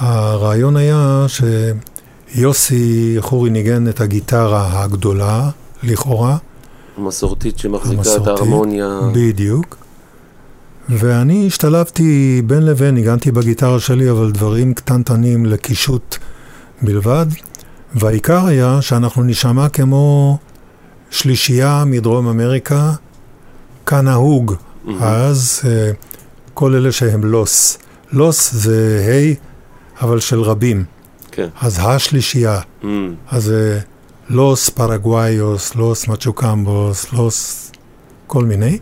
והרעיון 0.00 0.76
היה 0.76 1.26
שיוסי 2.34 3.16
חורי 3.20 3.50
ניגן 3.50 3.88
את 3.88 4.00
הגיטרה 4.00 4.82
הגדולה, 4.82 5.50
לכאורה, 5.82 6.36
המסורתית 6.96 7.58
שמחזיקה 7.58 8.00
את 8.00 8.06
המסורתית, 8.06 8.28
ההרמוניה. 8.28 9.00
בדיוק. 9.14 9.76
ואני 10.98 11.46
השתלבתי 11.46 12.42
בין 12.46 12.62
לבין, 12.62 12.94
ניגנתי 12.94 13.30
בגיטרה 13.30 13.80
שלי, 13.80 14.10
אבל 14.10 14.30
דברים 14.30 14.74
קטנטנים 14.74 15.46
לקישוט 15.46 16.16
בלבד. 16.82 17.26
והעיקר 17.94 18.46
היה 18.46 18.82
שאנחנו 18.82 19.22
נשמע 19.22 19.68
כמו 19.68 20.38
שלישייה 21.10 21.84
מדרום 21.86 22.28
אמריקה, 22.28 22.92
כנהוג. 23.86 24.54
אז 25.00 25.60
אה, 25.64 25.90
כל 26.54 26.74
אלה 26.74 26.92
שהם 26.92 27.24
לוס. 27.24 27.78
לוס 28.12 28.52
זה 28.52 29.04
היי, 29.08 29.34
אבל 30.00 30.20
של 30.20 30.40
רבים. 30.40 30.84
כן. 31.32 31.48
אז 31.60 31.80
השלישייה. 31.82 32.60
אמ, 32.84 33.14
אז 33.30 33.44
זה 33.44 33.80
לוס 34.28 34.68
פרגוויוס, 34.68 35.74
לוס 35.74 36.08
מצ'וקמבוס, 36.08 37.12
לוס 37.12 37.72
כל 38.26 38.44
מיני. 38.44 38.78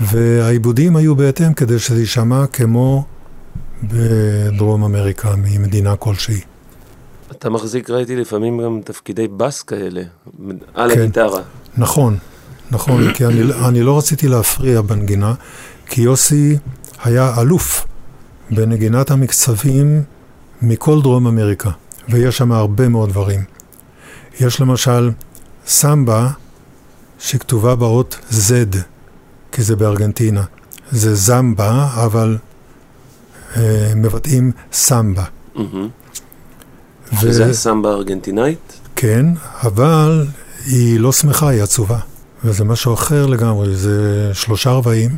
והעיבודים 0.00 0.96
היו 0.96 1.16
בהתאם 1.16 1.52
כדי 1.52 1.78
שזה 1.78 2.00
יישמע 2.00 2.46
כמו 2.46 3.04
בדרום 3.82 4.84
אמריקה, 4.84 5.36
ממדינה 5.36 5.96
כלשהי. 5.96 6.40
אתה 7.30 7.50
מחזיק, 7.50 7.90
ראיתי 7.90 8.16
לפעמים 8.16 8.62
גם 8.62 8.80
תפקידי 8.84 9.28
בס 9.28 9.62
כאלה, 9.62 10.02
על 10.74 10.94
כן. 10.94 11.00
הגיטרה. 11.00 11.40
נכון, 11.76 12.16
נכון, 12.70 13.12
כי 13.12 13.26
אני, 13.26 13.42
אני 13.68 13.82
לא 13.82 13.98
רציתי 13.98 14.28
להפריע 14.28 14.80
בנגינה, 14.80 15.34
כי 15.86 16.02
יוסי 16.02 16.56
היה 17.04 17.40
אלוף 17.40 17.86
בנגינת 18.50 19.10
המקצבים 19.10 20.02
מכל 20.62 21.02
דרום 21.02 21.26
אמריקה, 21.26 21.70
ויש 22.08 22.36
שם 22.36 22.52
הרבה 22.52 22.88
מאוד 22.88 23.08
דברים. 23.08 23.40
יש 24.40 24.60
למשל 24.60 25.10
סמבה 25.66 26.28
שכתובה 27.18 27.74
באות 27.74 28.18
Z, 28.30 28.76
כי 29.52 29.62
זה 29.62 29.76
בארגנטינה. 29.76 30.44
זה 30.90 31.14
זמבה, 31.14 31.88
אבל 32.04 32.38
אה, 33.56 33.92
מבטאים 33.96 34.52
סמבה. 34.72 35.24
מהמם. 35.54 35.88
ו- 37.12 37.16
שזה 37.16 37.46
הסמבה 37.46 37.90
הארגנטינאית? 37.90 38.80
כן, 38.96 39.26
אבל 39.62 40.26
היא 40.66 41.00
לא 41.00 41.12
שמחה, 41.12 41.48
היא 41.48 41.62
עצובה. 41.62 41.98
וזה 42.44 42.64
משהו 42.64 42.94
אחר 42.94 43.26
לגמרי, 43.26 43.76
זה 43.76 44.30
שלושה 44.34 44.70
רבעים. 44.70 45.16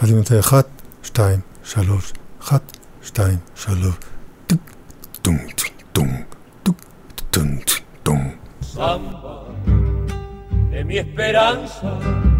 אז 0.00 0.10
אם 0.10 0.20
אתה 0.20 0.40
אחת, 0.40 0.66
שתיים, 1.02 1.40
שלוש, 1.64 2.12
אחת, 2.42 2.76
שתיים, 3.02 3.38
שלוש, 3.54 3.94
טום, 4.46 4.58
טום, 5.22 5.38
טוק, 6.62 6.76
טום, 7.30 7.56
טום. 8.02 8.30
samba 8.74 9.46
de 10.72 10.84
mi 10.84 10.98
esperanza, 10.98 12.33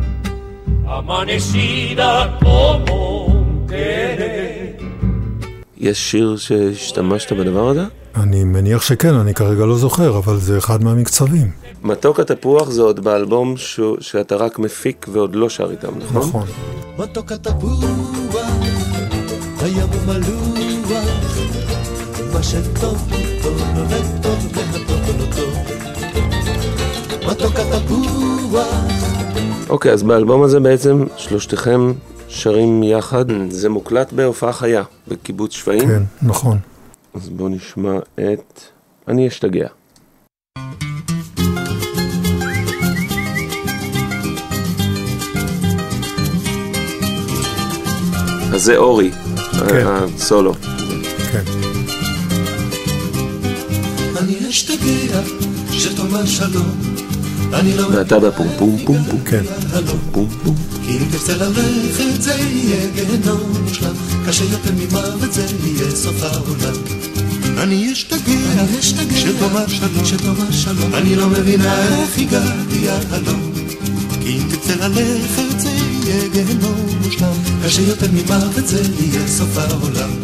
amanecida 0.86 2.38
como 2.40 3.26
un 3.26 3.66
querer. 3.68 4.84
יש 5.76 6.10
שיר 6.10 6.36
שהשתמשת 6.36 7.32
בדבר 7.32 7.68
הזה? 7.68 7.84
אני 8.16 8.44
מניח 8.44 8.82
שכן, 8.82 9.14
אני 9.14 9.34
כרגע 9.34 9.64
לא 9.64 9.76
זוכר, 9.76 10.18
אבל 10.18 10.36
זה 10.36 10.58
אחד 10.58 10.84
מהמקצבים. 10.84 11.50
מתוק 11.82 12.20
התפוח 12.20 12.70
זה 12.70 12.82
עוד 12.82 13.04
באלבום 13.04 13.56
ש... 13.56 13.80
שאתה 14.00 14.36
רק 14.36 14.58
מפיק 14.58 15.06
ועוד 15.12 15.34
לא 15.34 15.48
שר 15.48 15.70
איתם, 15.70 15.98
נכון? 15.98 16.22
נכון. 16.22 16.46
מתוק 16.98 17.32
התפוח, 17.32 17.84
הים 19.60 19.88
הוא 19.92 20.00
מלוח, 20.06 21.38
מה 22.32 22.42
שטוב 22.42 23.08
טוב 23.42 23.62
וטוב 23.88 24.52
והטוב 24.54 25.00
לא 25.18 25.26
טוב. 25.36 25.54
מתוק 27.30 27.56
התפוח, 27.56 28.93
אוקיי, 29.68 29.92
אז 29.92 30.02
באלבום 30.02 30.42
הזה 30.42 30.60
בעצם 30.60 31.04
שלושתכם 31.16 31.92
שרים 32.28 32.82
יחד. 32.82 33.24
זה 33.48 33.68
מוקלט 33.68 34.12
בהופעה 34.12 34.52
חיה, 34.52 34.82
בקיבוץ 35.08 35.52
שפיים. 35.52 35.88
כן, 35.88 36.02
נכון. 36.22 36.58
אז 37.14 37.28
בואו 37.28 37.48
נשמע 37.48 37.98
את 38.14 38.60
אני 39.08 39.28
אשתגע. 39.28 39.68
אז 48.54 48.62
זה 48.62 48.76
אורי, 48.76 49.10
כן. 49.68 49.84
הסולו. 49.86 50.54
כן. 51.32 51.42
אני 54.18 54.48
אשתגע 54.48 55.20
שתאמר 55.70 56.26
שלום, 56.26 56.93
ואתה 57.92 58.18
בפום 58.20 58.48
פום 58.58 58.78
פום 58.84 59.04
פום 59.10 59.20
כן. 59.24 59.42
פום 60.12 60.28
פום. 60.44 60.56
כי 60.86 60.90
אם 60.92 61.04
תרצה 61.10 61.36
ללכת 61.36 62.22
זה 62.22 62.34
יהיה 62.34 62.90
גיהנום 62.94 63.52
מושלם, 63.62 63.94
קשה 64.26 64.44
יותר 64.44 64.70
ממוות 64.76 65.32
זה 65.32 65.46
יהיה 65.64 65.90
סוף 65.90 66.22
העולם. 66.22 66.74
אני 67.58 67.92
אשתגע, 67.92 68.66
שתאמר 68.80 69.66
שלום, 69.68 70.04
שתאמר 70.04 70.50
שלום, 70.50 70.94
אני 70.94 71.16
לא 71.16 71.28
מבינה 71.28 71.82
איך 71.82 72.18
הגעתי 72.18 72.88
הלום. 73.10 73.52
כי 74.22 74.38
אם 74.38 74.42
תרצה 74.50 74.88
ללכת 74.88 75.60
זה 75.60 75.68
יהיה 75.70 76.28
גיהנום 76.32 76.86
מושלם, 77.04 77.32
קשה 77.64 77.82
יותר 77.82 78.06
ממוות 78.12 78.66
זה 78.66 78.82
יהיה 79.00 79.28
סוף 79.28 79.58
העולם. 79.58 80.23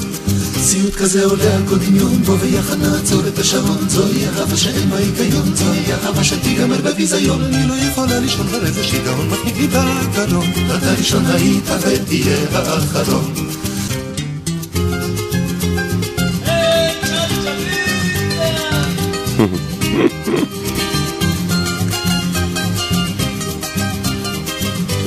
סיוט 0.71 0.95
כזה 0.95 1.25
עולה 1.25 1.57
על 1.57 1.63
כל 1.69 1.79
דמיון, 1.79 2.23
בוא 2.23 2.37
ויחד 2.41 2.77
נעצור 2.83 3.21
את 3.29 3.39
השעון, 3.39 3.89
זוהי 3.89 4.27
אהבה 4.27 4.57
שאין 4.57 4.91
בה 4.91 4.97
היגיון, 4.97 5.55
זוהי 5.55 5.93
אהבה 5.93 6.25
שתיגמר 6.25 6.81
בביזיון, 6.85 7.45
אני 7.45 7.69
לא 7.69 7.75
יכולה 7.75 8.21
לישון 8.21 8.47
הרי 8.53 8.73
זה 8.73 8.85
שיגעון, 8.85 9.29
מחניק 9.29 9.57
לי 9.57 9.67
בגרון, 9.67 10.47
אתה 10.77 10.93
ראשון 10.99 11.27
היית 11.27 11.65
ותהיה 11.81 12.37
האחרון. 12.53 13.35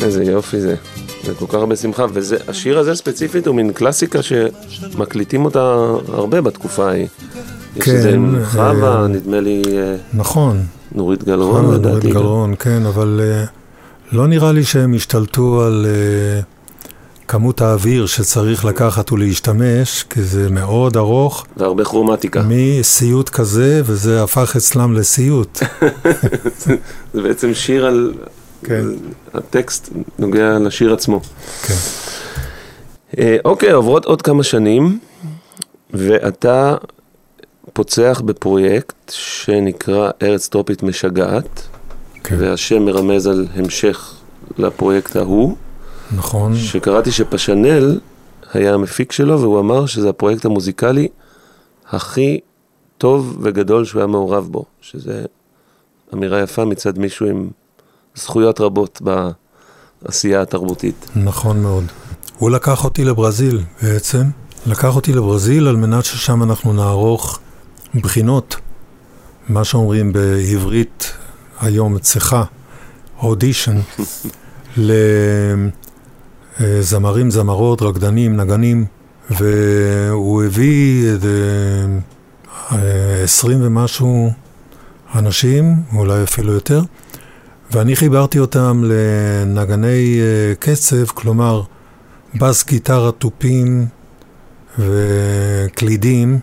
איזה 0.02 0.24
יופי 0.24 0.62
זה. 0.62 0.93
זה 1.24 1.34
כל 1.34 1.46
כך 1.48 1.54
הרבה 1.54 1.76
שמחה, 1.76 2.06
והשיר 2.14 2.80
הזה 2.80 2.96
ספציפית 2.96 3.48
הוא 3.48 3.56
מין 3.56 3.74
קלאסיקה 3.74 4.20
שמקליטים 4.22 5.46
אותה 5.46 5.60
הרבה 6.08 6.42
בתקופה 6.42 6.90
ההיא. 6.90 7.08
יש 7.76 7.86
כן, 7.86 7.96
את 7.96 8.02
זה 8.02 8.14
עם 8.14 8.36
אה, 8.36 8.46
חווה, 8.46 9.08
נדמה 9.08 9.40
לי 9.40 9.62
אה, 9.68 9.96
נכון. 10.14 10.64
נורית 10.92 11.24
גלרון, 11.24 11.56
חנה 11.56 11.68
נורית 11.68 11.86
לדעתי. 11.86 12.08
גם. 12.08 12.14
גלרון, 12.14 12.56
כן, 12.60 12.86
אבל 12.86 13.22
אה, 13.24 13.46
לא 14.12 14.28
נראה 14.28 14.52
לי 14.52 14.64
שהם 14.64 14.94
השתלטו 14.94 15.62
על 15.62 15.86
אה, 15.86 16.42
כמות 17.28 17.62
האוויר 17.62 18.06
שצריך 18.06 18.66
לקחת 18.66 19.12
ולהשתמש, 19.12 20.04
כי 20.10 20.22
זה 20.24 20.50
מאוד 20.50 20.98
ארוך, 20.98 21.46
והרבה 21.58 21.86
כרומטיקה. 21.86 22.44
מסיוט 22.48 23.30
כזה, 23.30 23.82
וזה 23.86 24.24
הפך 24.24 24.56
אצלם 24.56 24.94
לסיוט. 24.94 25.60
זה 27.14 27.22
בעצם 27.22 27.54
שיר 27.54 27.86
על... 27.86 28.14
כן. 28.64 28.86
הטקסט 29.34 29.90
נוגע 30.20 30.60
לשיר 30.60 30.94
עצמו. 30.94 31.22
כן. 31.68 31.74
אה, 33.18 33.38
אוקיי, 33.46 33.72
עוברות 33.72 34.06
עוד 34.06 34.22
כמה 34.22 34.44
שנים, 34.44 35.00
ואתה 35.94 36.76
פוצח 37.74 38.22
בפרויקט 38.26 38.96
שנקרא 39.10 40.12
ארץ 40.22 40.48
טרופית 40.48 40.84
משגעת, 40.84 41.68
כן. 42.24 42.36
והשם 42.40 42.86
מרמז 42.86 43.28
על 43.28 43.48
המשך 43.56 44.14
לפרויקט 44.58 45.16
ההוא, 45.16 45.56
נכון, 46.16 46.56
שקראתי 46.56 47.12
שפשנל 47.12 48.00
היה 48.54 48.74
המפיק 48.74 49.12
שלו, 49.12 49.42
והוא 49.42 49.60
אמר 49.60 49.86
שזה 49.86 50.10
הפרויקט 50.10 50.46
המוזיקלי 50.46 51.08
הכי 51.90 52.40
טוב 52.98 53.38
וגדול 53.42 53.86
שהוא 53.86 54.00
היה 54.00 54.08
מעורב 54.08 54.48
בו, 54.52 54.66
שזה 54.82 55.26
אמירה 56.14 56.42
יפה 56.42 56.66
מצד 56.66 56.98
מישהו 56.98 57.26
עם 57.26 57.50
זכויות 58.16 58.62
רבות 58.62 59.02
בעשייה 60.02 60.42
התרבותית. 60.42 61.10
נכון 61.16 61.62
מאוד. 61.62 61.84
הוא 62.38 62.52
לקח 62.52 62.84
אותי 62.84 63.04
לברזיל 63.04 63.64
בעצם, 63.84 64.24
לקח 64.66 64.96
אותי 64.96 65.14
לברזיל 65.14 65.68
על 65.68 65.76
מנת 65.76 66.06
ששם 66.06 66.44
אנחנו 66.44 66.74
נערוך 66.74 67.40
בחינות, 67.96 68.56
מה 69.50 69.64
שאומרים 69.64 70.14
בעברית 70.14 71.14
היום 71.62 72.00
צחה, 72.00 72.44
אודישן, 73.22 73.80
לזמרים, 76.60 77.32
זמרות, 77.32 77.82
רקדנים, 77.82 78.38
נגנים, 78.38 78.86
והוא 79.30 80.44
הביא 80.44 81.08
איזה 81.10 81.38
אה, 82.72 83.24
עשרים 83.24 83.60
ומשהו 83.62 84.32
אנשים, 85.16 85.76
אולי 85.96 86.24
אפילו 86.24 86.54
יותר, 86.54 86.82
ואני 87.74 87.96
חיברתי 87.96 88.40
אותם 88.40 88.84
לנגני 88.86 90.20
אה, 90.22 90.56
קצב, 90.60 91.06
כלומר 91.06 91.62
בס, 92.36 92.66
גיטרה, 92.66 93.12
תופים 93.12 93.88
וקלידים 94.80 96.40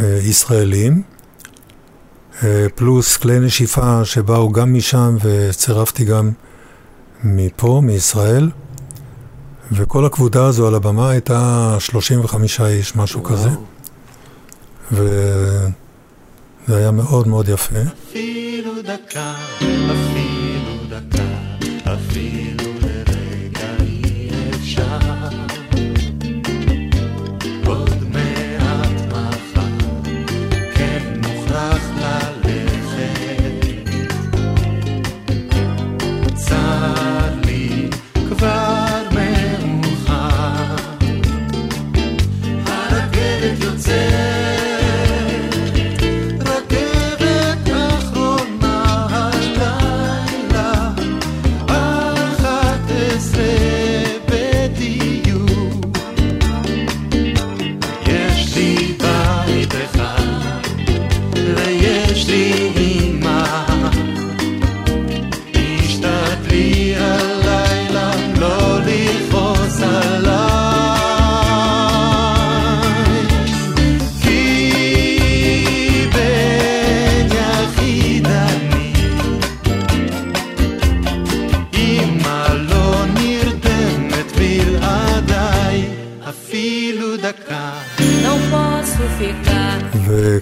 אה, 0.00 0.18
ישראלים, 0.22 1.02
אה, 2.42 2.66
פלוס 2.74 3.16
כלי 3.16 3.40
נשיפה 3.40 4.04
שבאו 4.04 4.52
גם 4.52 4.74
משם 4.74 5.16
וצירפתי 5.22 6.04
גם 6.04 6.30
מפה, 7.24 7.80
מישראל, 7.84 8.50
וכל 9.72 10.04
הכבודה 10.04 10.46
הזו 10.46 10.66
על 10.66 10.74
הבמה 10.74 11.10
הייתה 11.10 11.76
35 11.78 12.60
איש, 12.60 12.96
משהו 12.96 13.22
כזה, 13.22 13.50
וזה 16.70 16.78
היה 16.78 16.90
מאוד 16.90 17.28
מאוד 17.28 17.48
יפה. 17.48 17.78
אפילו 18.10 18.72
דקה, 18.82 19.34
אפילו 19.58 20.74
דקה, 20.88 21.24
אפילו 21.94 22.69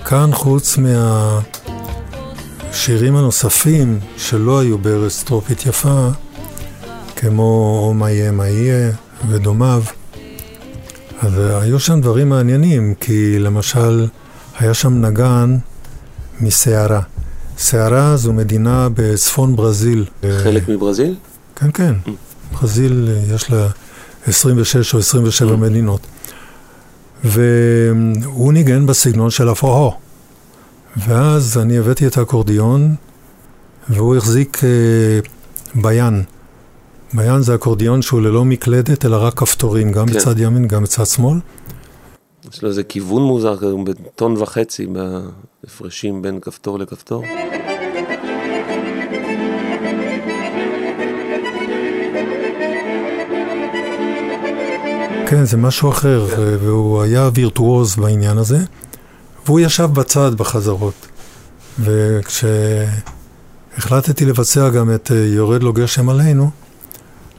וכאן, 0.09 0.31
חוץ 0.33 0.79
מהשירים 2.73 3.17
הנוספים 3.17 4.01
שלא 4.17 4.59
היו 4.59 4.79
בארץ 4.79 5.23
טרופית 5.23 5.67
יפה, 5.67 6.09
כמו 7.17 7.81
"או 7.83 7.95
מה 7.95 8.11
יהיה 8.11 8.33
מה 8.33 8.49
יהיה" 8.49 8.93
ודומיו, 9.29 9.83
אז 11.21 11.33
היו 11.39 11.81
שם 11.81 12.01
דברים 12.01 12.29
מעניינים, 12.29 12.95
כי 13.01 13.39
למשל, 13.39 14.07
היה 14.59 14.75
שם 14.75 15.01
נגן 15.07 15.57
מסערה. 16.41 17.01
סערה 17.59 18.17
זו 18.17 18.33
מדינה 18.33 18.89
בצפון 18.95 19.57
ברזיל. 19.57 20.05
חלק 20.43 20.69
מברזיל? 20.69 21.15
כן, 21.57 21.71
כן. 21.75 21.95
ברזיל 22.53 23.09
אה, 23.09 23.35
יש 23.35 23.51
לה 23.51 23.69
26 24.27 24.95
או 24.95 24.99
27 24.99 25.57
מדינות. 25.57 25.98
והוא 27.25 28.53
ניגן 28.53 28.87
בסגנון 28.87 29.31
של 29.31 29.49
הפוהו. 29.49 29.93
ואז 30.97 31.59
אני 31.59 31.79
הבאתי 31.79 32.07
את 32.07 32.17
האקורדיון, 32.17 32.95
והוא 33.89 34.17
החזיק 34.17 34.59
אה, 34.65 35.21
ביין. 35.75 36.23
ביין 37.15 37.43
זה 37.43 37.55
אקורדיון 37.55 38.03
שהוא 38.03 38.21
ללא 38.21 38.45
מקלדת, 38.45 39.05
אלא 39.05 39.17
רק 39.21 39.35
כפתורים, 39.35 39.93
גם 39.93 40.07
כן. 40.07 40.15
בצד 40.15 40.39
ימין, 40.39 40.69
גם 40.69 40.83
בצד 40.83 41.05
שמאל. 41.05 41.39
יש 42.53 42.63
לו 42.63 42.69
איזה 42.69 42.83
כיוון 42.83 43.23
מוזר, 43.23 43.57
כזה, 43.57 43.75
בטון 43.85 44.35
וחצי 44.39 44.87
בהפרשים 44.87 46.23
בין 46.23 46.41
כפתור 46.41 46.79
לכפתור. 46.79 47.23
כן, 55.31 55.45
זה 55.45 55.57
משהו 55.57 55.91
אחר, 55.91 56.27
אה, 56.33 56.57
והוא 56.61 57.03
היה 57.03 57.31
וירטואוז 57.35 57.97
בעניין 57.97 58.39
הזה, 58.39 58.59
והוא 59.47 59.61
ישב 59.61 59.85
בצד 59.93 60.35
בחזרות. 60.35 61.07
וכשהחלטתי 61.81 62.95
לבצע 64.25 64.69
גם 64.69 64.95
את 64.95 65.13
אה, 65.13 65.17
יורד 65.17 65.63
לו 65.63 65.73
גשם 65.73 66.09
עלינו, 66.09 66.51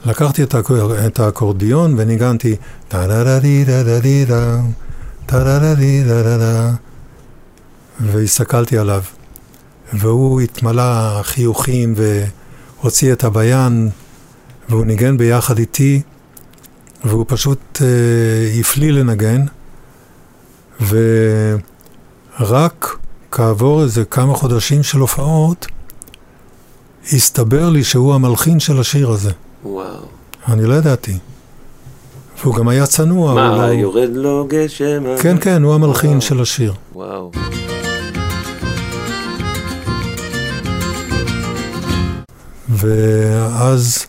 לקחתי 0.04 0.42
את, 0.42 0.54
האק- 0.54 0.70
את 1.06 1.20
האקורדיון 1.20 1.94
וניגנתי 1.98 2.56
טה-דה-דה-די-דה-דה-די-דה, 2.88 4.60
טה-דה-דה-די-דה-דה-דה, 5.26 6.72
והסתכלתי 8.00 8.78
עליו. 8.78 9.02
והוא 9.92 10.40
התמלא 10.40 11.22
חיוכים 11.22 11.94
והוציא 12.80 13.12
את 13.12 13.24
הביין, 13.24 13.90
והוא 14.68 14.84
ניגן 14.84 15.16
ביחד 15.16 15.58
איתי. 15.58 16.02
והוא 17.04 17.24
פשוט 17.28 17.82
אה, 17.82 18.60
הפליא 18.60 18.92
לנגן, 18.92 19.44
ורק 22.38 22.96
כעבור 23.30 23.82
איזה 23.82 24.04
כמה 24.04 24.34
חודשים 24.34 24.82
של 24.82 24.98
הופעות, 24.98 25.66
הסתבר 27.12 27.70
לי 27.70 27.84
שהוא 27.84 28.14
המלחין 28.14 28.60
של 28.60 28.80
השיר 28.80 29.10
הזה. 29.10 29.30
וואו. 29.64 30.04
אני 30.48 30.64
לא 30.64 30.74
ידעתי. 30.74 31.18
והוא 32.42 32.54
גם 32.54 32.68
היה 32.68 32.86
צנוע. 32.86 33.34
מה, 33.34 33.56
לא... 33.56 33.62
יורד 33.62 34.10
לו 34.14 34.46
גשם? 34.48 35.04
כן, 35.22 35.36
כן, 35.40 35.62
הוא 35.62 35.74
המלחין 35.74 36.10
וואו. 36.10 36.20
של 36.20 36.40
השיר. 36.40 36.74
וואו. 36.94 37.30
ואז 42.68 44.06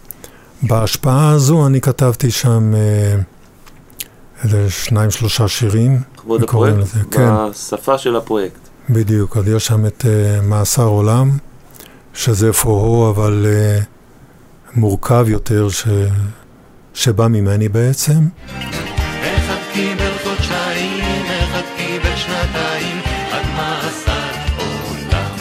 בהשפעה 0.63 1.29
הזו 1.29 1.67
אני 1.67 1.81
כתבתי 1.81 2.31
שם 2.31 2.73
אה, 2.75 3.15
איזה 4.43 4.69
שניים 4.69 5.11
שלושה 5.11 5.47
שירים. 5.47 6.01
וקוראים 6.19 6.43
הפרויקט? 6.43 6.77
לזה, 6.77 6.99
כן. 7.11 7.29
בשפה 7.51 7.97
של 7.97 8.15
הפרויקט. 8.15 8.59
בדיוק, 8.89 9.37
אז 9.37 9.47
יש 9.47 9.65
שם 9.65 9.85
את 9.85 10.05
uh, 10.05 10.45
מאסר 10.45 10.83
עולם, 10.83 11.31
שזה 12.13 12.53
פוהו, 12.53 13.09
אבל 13.09 13.45
uh, 13.45 13.83
מורכב 14.75 15.25
יותר, 15.27 15.69
ש... 15.69 15.87
שבא 16.93 17.27
ממני 17.27 17.69
בעצם. 17.69 18.19
אחד 19.21 19.55
קיבל 19.73 20.11
חודשיים, 20.23 21.25
אחד 21.25 21.61
קיבל 21.77 22.15
שנתיים, 22.15 22.97
עד 23.31 23.45
מאסר 23.55 24.31
עולם. 24.57 25.35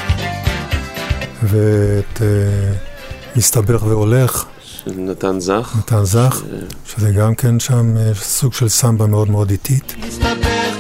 ואת 1.43 2.17
uh, 2.17 3.37
מסתבך 3.37 3.83
והולך, 3.83 4.45
של 4.85 4.91
נתן 4.97 5.41
זך. 5.41 5.75
נתן 5.79 6.05
זך, 6.05 6.43
ש- 6.87 6.93
שזה 6.93 7.11
גם 7.11 7.35
כן 7.35 7.61
שם 7.61 7.95
uh, 7.97 8.15
סוג 8.15 8.53
של 8.53 8.69
סמבה 8.69 9.07
מאוד 9.07 9.31
מאוד 9.31 9.51
איטית. 9.51 9.95
מסתבך 10.09 10.27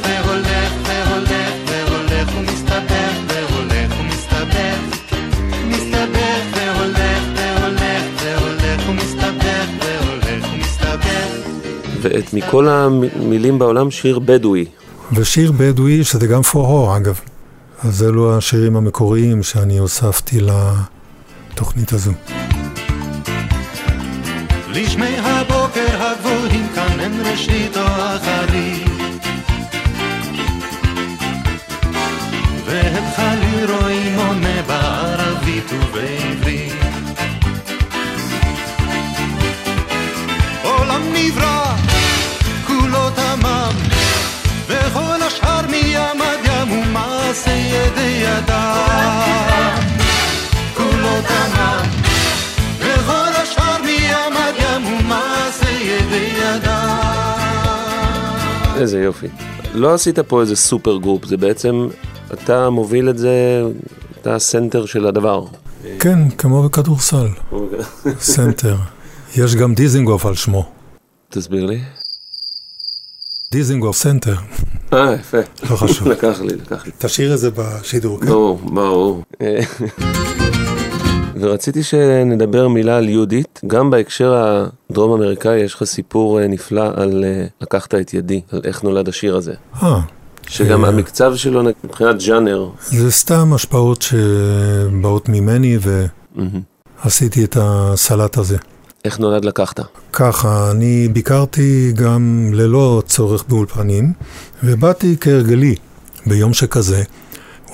והולך 0.03 0.72
והולך 0.86 1.53
והולך 1.68 2.28
ומסתבך 2.38 3.14
והולך 3.28 3.92
ומסתבך 4.01 4.78
מסתבך 5.68 6.42
והולך 6.57 7.22
והולך 7.36 8.05
והולך 8.22 8.88
ומסתבך 8.88 9.68
והולך 9.84 10.44
ומסתבך 10.55 11.28
ואת 12.03 12.34
מכל 12.34 12.68
המילים 12.68 13.59
בעולם 13.59 13.90
שיר 13.90 14.18
בדואי. 14.18 14.64
ושיר 15.12 15.53
בדואי, 15.53 16.05
שזה 16.05 16.26
גם 16.26 16.42
פוהו 16.42 16.96
אגב. 16.96 17.20
אז 17.84 18.03
אלו 18.03 18.36
השירים 18.36 18.76
המקוריים 18.76 19.42
שאני 19.42 19.78
הוספתי 19.78 20.38
לתוכנית 21.53 21.92
הזו. 21.92 22.12
לשמי 24.75 25.16
הבוקר 25.18 26.03
הגבוהים 26.03 26.68
כאן 26.75 27.01
אין 27.01 27.23
ראשית 27.25 27.77
או 27.77 27.83
אחרית 27.83 28.91
והם 32.64 33.05
חלי 33.16 33.64
רואים 33.64 34.18
עונה 34.18 34.62
בערבית 34.66 35.73
ובעברית 35.73 36.73
עולם 40.62 41.03
נברא 41.14 41.75
כולו 42.66 43.11
תמם 43.11 43.73
וכל 44.66 45.23
השאר 45.27 45.66
מים 45.71 46.23
עד 46.23 46.39
ים 46.45 46.73
ומעשה 46.73 47.51
ידי 47.51 48.25
אדם 48.39 48.89
איזה 58.81 59.01
יופי. 59.01 59.26
לא 59.74 59.95
עשית 59.95 60.18
פה 60.18 60.41
איזה 60.41 60.57
supergroup, 60.57 61.24
זה 61.24 61.37
בעצם, 61.37 61.89
אתה 62.33 62.70
מוביל 62.70 63.11
את 63.11 63.18
זה, 63.18 63.62
אתה 64.20 64.35
הסנטר 64.35 64.87
של 64.87 65.07
הדבר. 65.07 65.45
כן, 65.99 66.31
כמו 66.31 66.62
בכדורסל, 66.62 67.26
סנטר. 68.20 68.76
יש 69.37 69.55
גם 69.55 69.74
דיזינגוף 69.74 70.26
על 70.26 70.35
שמו. 70.35 70.70
תסביר 71.28 71.66
לי. 71.66 71.81
דיזינגוף 73.53 73.97
סנטר. 73.97 74.35
אה, 74.93 75.14
יפה. 75.14 75.39
לא 75.70 75.76
חשוב. 75.76 76.09
לקח 76.09 76.41
לי, 76.41 76.55
לקח 76.57 76.87
לי. 76.87 76.93
תשאיר 76.99 77.35
את 77.35 77.39
זה 77.39 77.51
בשידור, 77.51 78.20
כן? 78.20 78.26
ברור, 78.26 78.59
ברור. 78.59 79.22
ורציתי 81.41 81.82
שנדבר 81.82 82.68
מילה 82.68 82.97
על 82.97 83.09
יהודית, 83.09 83.61
גם 83.66 83.91
בהקשר 83.91 84.34
הדרום 84.91 85.12
אמריקאי 85.12 85.59
יש 85.59 85.74
לך 85.74 85.84
סיפור 85.84 86.41
אה, 86.41 86.49
נפלא 86.49 86.91
על 86.95 87.24
אה, 87.24 87.45
לקחת 87.61 87.95
את 87.95 88.14
ידי, 88.14 88.41
על 88.53 88.61
איך 88.64 88.82
נולד 88.82 89.09
השיר 89.09 89.36
הזה. 89.36 89.55
אה, 89.82 90.01
שגם 90.49 90.84
אה. 90.84 90.88
המקצב 90.88 91.36
שלו 91.36 91.62
מבחינת 91.84 92.16
ג'אנר, 92.26 92.68
זה 92.86 93.11
סתם 93.11 93.53
השפעות 93.53 94.03
שבאות 94.03 95.28
ממני. 95.28 95.78
ועשיתי 97.05 97.45
את 97.45 97.57
הסלט 97.61 98.36
הזה. 98.36 98.57
איך 99.05 99.18
נולד 99.18 99.45
לקחת? 99.45 99.80
ככה, 100.12 100.70
אני 100.70 101.09
ביקרתי 101.09 101.93
גם 101.95 102.51
ללא 102.55 103.03
צורך 103.07 103.45
באולפנים, 103.49 104.12
ובאתי 104.64 105.16
כהרגלי 105.20 105.74
ביום 106.26 106.53
שכזה, 106.53 107.03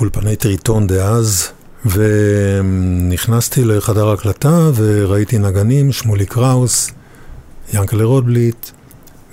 אולפני 0.00 0.36
טריטון 0.36 0.86
דאז, 0.86 1.48
ונכנסתי 1.90 3.64
לחדר 3.64 4.10
הקלטה 4.10 4.70
וראיתי 4.74 5.38
נגנים, 5.38 5.92
שמולי 5.92 6.26
קראוס, 6.26 6.90
ינקלה 7.74 8.04
רוטבליט, 8.04 8.70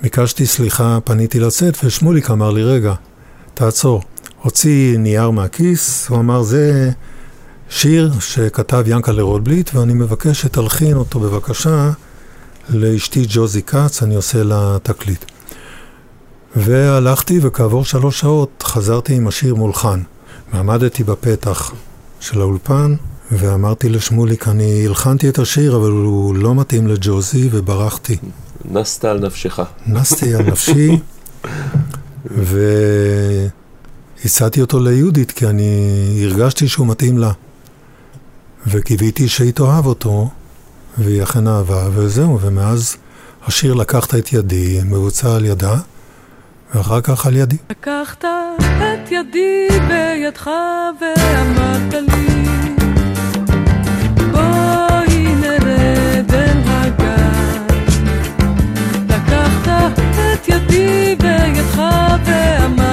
ביקשתי 0.02 0.46
סליחה, 0.46 0.98
פניתי 1.04 1.40
לצאת, 1.40 1.76
ושמוליק 1.84 2.30
אמר 2.30 2.50
לי, 2.50 2.62
רגע, 2.62 2.94
תעצור. 3.54 4.02
הוציא 4.42 4.98
נייר 4.98 5.30
מהכיס, 5.30 6.08
הוא 6.08 6.18
אמר, 6.18 6.42
זה 6.42 6.90
שיר 7.68 8.12
שכתב 8.20 8.84
ינקלה 8.86 9.22
רוטבליט, 9.22 9.74
ואני 9.74 9.94
מבקש 9.94 10.40
שתלחין 10.40 10.96
אותו 10.96 11.20
בבקשה 11.20 11.90
לאשתי 12.68 13.26
ג'וזי 13.28 13.62
כץ, 13.62 14.02
אני 14.02 14.14
עושה 14.14 14.42
לה 14.42 14.76
תקליט. 14.82 15.24
והלכתי, 16.56 17.38
וכעבור 17.42 17.84
שלוש 17.84 18.20
שעות 18.20 18.64
חזרתי 18.66 19.14
עם 19.14 19.28
השיר 19.28 19.54
מולחן. 19.54 20.00
ועמדתי 20.52 21.04
בפתח 21.04 21.72
של 22.24 22.40
האולפן, 22.40 22.94
ואמרתי 23.32 23.88
לשמוליק, 23.88 24.48
אני 24.48 24.86
הלחנתי 24.86 25.28
את 25.28 25.38
השיר, 25.38 25.76
אבל 25.76 25.90
הוא 25.90 26.34
לא 26.34 26.54
מתאים 26.54 26.88
לג'וזי, 26.88 27.48
וברחתי. 27.52 28.16
נסת 28.64 29.04
על 29.04 29.20
נפשך. 29.20 29.60
נסתי 29.86 30.34
על 30.34 30.42
נפשי, 30.42 30.98
והצעתי 34.20 34.60
אותו 34.60 34.80
ליהודית, 34.80 35.32
כי 35.32 35.46
אני 35.46 36.20
הרגשתי 36.24 36.68
שהוא 36.68 36.86
מתאים 36.86 37.18
לה. 37.18 37.32
וקיוויתי 38.66 39.28
שהיא 39.28 39.52
תאהב 39.52 39.86
אותו, 39.86 40.30
והיא 40.98 41.22
אכן 41.22 41.48
אהבה, 41.48 41.88
וזהו, 41.94 42.38
ומאז 42.40 42.96
השיר 43.46 43.74
לקחת 43.74 44.14
את 44.14 44.32
ידי, 44.32 44.80
מבוצע 44.84 45.36
על 45.36 45.44
ידה, 45.44 45.76
ואחר 46.74 47.00
כך 47.00 47.26
על 47.26 47.36
ידי. 47.36 47.56
לקחת 47.70 48.24
את 48.24 49.10
ידי 49.10 49.68
בידך 49.88 50.50
ואמרת 51.00 51.94
לי 51.94 52.44
בואי 54.32 55.34
נרד 55.40 56.34
אל 56.34 56.58
הגן 56.66 57.66
לקחת 59.08 59.98
את 59.98 60.48
ידי 60.48 61.16
בידך 61.20 61.82
ואמרת 62.24 62.83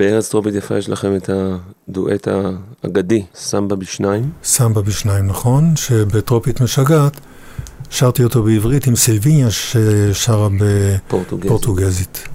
ובארץ 0.00 0.28
טרופית 0.28 0.54
יפה 0.54 0.78
יש 0.78 0.88
לכם 0.88 1.16
את 1.16 1.30
הדואט 1.88 2.28
האגדי, 2.84 3.24
סמבה 3.34 3.76
בשניים. 3.76 4.30
סמבה 4.44 4.82
בשניים, 4.82 5.26
נכון? 5.26 5.76
שבטרופית 5.76 6.60
משגעת, 6.60 7.20
שרתי 7.90 8.24
אותו 8.24 8.42
בעברית 8.42 8.86
עם 8.86 8.96
סילביניה 8.96 9.50
ששרה 9.50 10.48
פורטוגזית. 11.08 11.46
בפורטוגזית. 11.46 12.28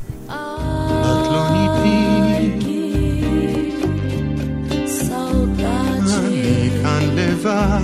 לבד, 7.15 7.81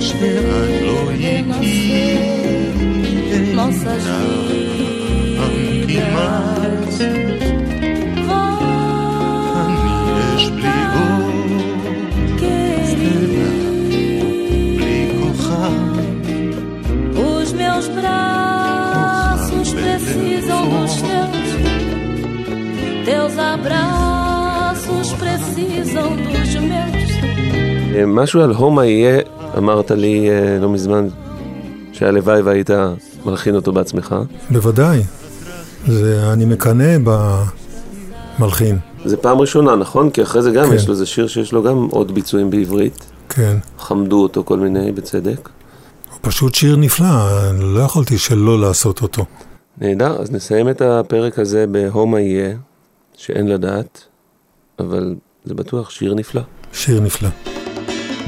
שאת 0.00 0.22
לא 0.82 1.10
איתי, 1.10 1.68
meus 17.78 17.88
braços 17.88 19.72
precisam 19.72 20.62
dos 20.70 20.94
teus. 21.06 21.48
Teus 23.06 23.34
abraços 23.38 25.12
precisam 25.22 26.08
dos 26.16 26.54
meus. 26.70 27.08
אה, 27.94 28.06
משהו 28.06 28.40
על 28.40 28.50
הומה 28.50 28.86
יהיה, 28.86 29.20
אמרת 29.58 29.90
לי 29.90 30.30
אה, 30.30 30.58
לא 30.60 30.68
מזמן, 30.68 31.08
שהלוואי 31.92 32.42
והיית 32.42 32.70
מלחין 33.24 33.54
אותו 33.54 33.72
בעצמך. 33.72 34.14
בוודאי. 34.50 35.02
זה, 35.86 36.32
אני 36.32 36.44
מקנא 36.44 36.96
במלחין. 38.38 38.78
זה 39.04 39.16
פעם 39.16 39.38
ראשונה, 39.38 39.76
נכון? 39.76 40.10
כי 40.10 40.22
אחרי 40.22 40.42
זה 40.42 40.50
גם 40.50 40.68
כן. 40.68 40.74
יש 40.74 40.86
לו, 40.86 40.92
איזה 40.92 41.06
שיר 41.06 41.26
שיש 41.26 41.52
לו 41.52 41.62
גם 41.62 41.88
עוד 41.90 42.14
ביצועים 42.14 42.50
בעברית. 42.50 43.04
כן. 43.28 43.56
חמדו 43.78 44.22
אותו 44.22 44.44
כל 44.44 44.58
מיני, 44.58 44.92
בצדק. 44.92 45.48
הוא 46.22 46.30
פשוט 46.30 46.54
שיר 46.54 46.76
נפלא, 46.76 47.06
לא 47.58 47.80
יכולתי 47.80 48.18
שלא 48.18 48.60
לעשות 48.60 49.02
אותו. 49.02 49.24
נהדר, 49.78 50.20
אז 50.20 50.30
נסיים 50.30 50.68
את 50.68 50.80
הפרק 50.80 51.38
הזה 51.38 51.66
בהומה 51.66 52.20
יהיה, 52.20 52.54
שאין 53.16 53.48
לדעת, 53.48 54.04
אבל 54.78 55.14
זה 55.44 55.54
בטוח 55.54 55.90
שיר 55.90 56.14
נפלא. 56.14 56.42
שיר 56.72 57.00
נפלא. 57.00 57.28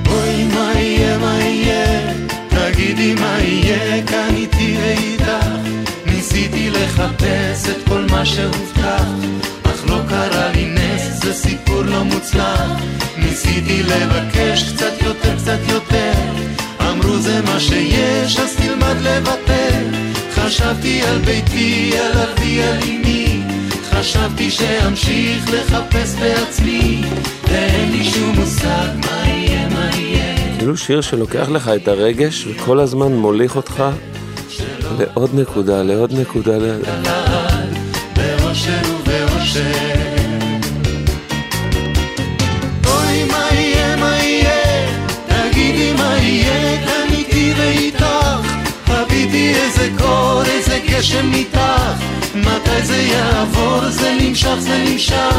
אוי 0.07 0.45
מה 0.45 0.73
יהיה 0.75 1.19
מה 1.19 1.39
יהיה 1.41 2.15
תגידי 2.49 3.15
מה 3.15 3.39
יהיה 3.41 4.07
כאן 4.07 4.35
איתי 4.37 4.77
ואיתך 4.81 5.47
ניסיתי 6.07 6.71
לחפש 6.71 7.69
את 7.69 7.89
כל 7.89 8.07
מה 8.11 8.27
שהובטח 8.27 9.05
אך 9.63 9.91
לא 9.91 10.01
קרה 10.09 10.53
לי 10.53 10.75
נס 10.75 11.23
זה 11.25 11.35
סיפור 11.35 11.83
לא 11.83 12.05
מוצלח 12.05 12.71
ניסיתי 13.19 13.83
לבקש 13.83 14.73
קצת 14.73 14.93
יותר 15.03 15.37
קצת 15.37 15.59
יותר 15.69 16.13
אמרו 17.01 17.19
זה 17.19 17.43
מה 17.43 17.61
שיש 17.61 18.37
אז 18.37 18.57
תלמד 18.57 18.97
לוותר 19.01 20.01
חשבתי 20.35 21.03
על 21.03 21.19
ביתי 21.19 21.93
על 21.99 22.19
אבי 22.19 22.63
על 22.63 22.79
אמי. 22.83 23.43
חשבתי 23.91 24.51
שאמשיך 24.51 25.51
לחפש 25.53 26.15
בעצמי. 26.15 27.03
ואין 27.49 27.93
לי 27.93 28.05
שום 28.05 28.37
מושג 28.39 28.89
מה 28.97 29.29
יהיה 29.29 29.69
מה 29.69 29.91
יהיה. 29.97 30.59
כאילו 30.59 30.77
שיר 30.77 31.01
שלוקח 31.01 31.49
לך 31.49 31.71
את 31.77 31.89
הרגש 31.89 32.47
וכל 32.47 32.81
הזמן 32.81 33.13
מוליך 33.13 33.57
אותך 33.57 33.85
לעוד 34.99 35.31
נקודה, 35.35 35.83
לעוד 35.83 36.13
נקודה. 36.13 36.59
ל... 36.59 36.81
לעד 37.03 37.79
באושר 38.17 38.81
ובאושר 38.89 39.90
גשם 51.21 51.31
ניתח 51.31 51.93
מתי 52.35 52.83
זה 52.83 52.97
יעבור? 52.97 53.89
זה 53.89 54.17
נמשך 54.21 54.55
זה 54.59 54.85
נמשך. 54.89 55.37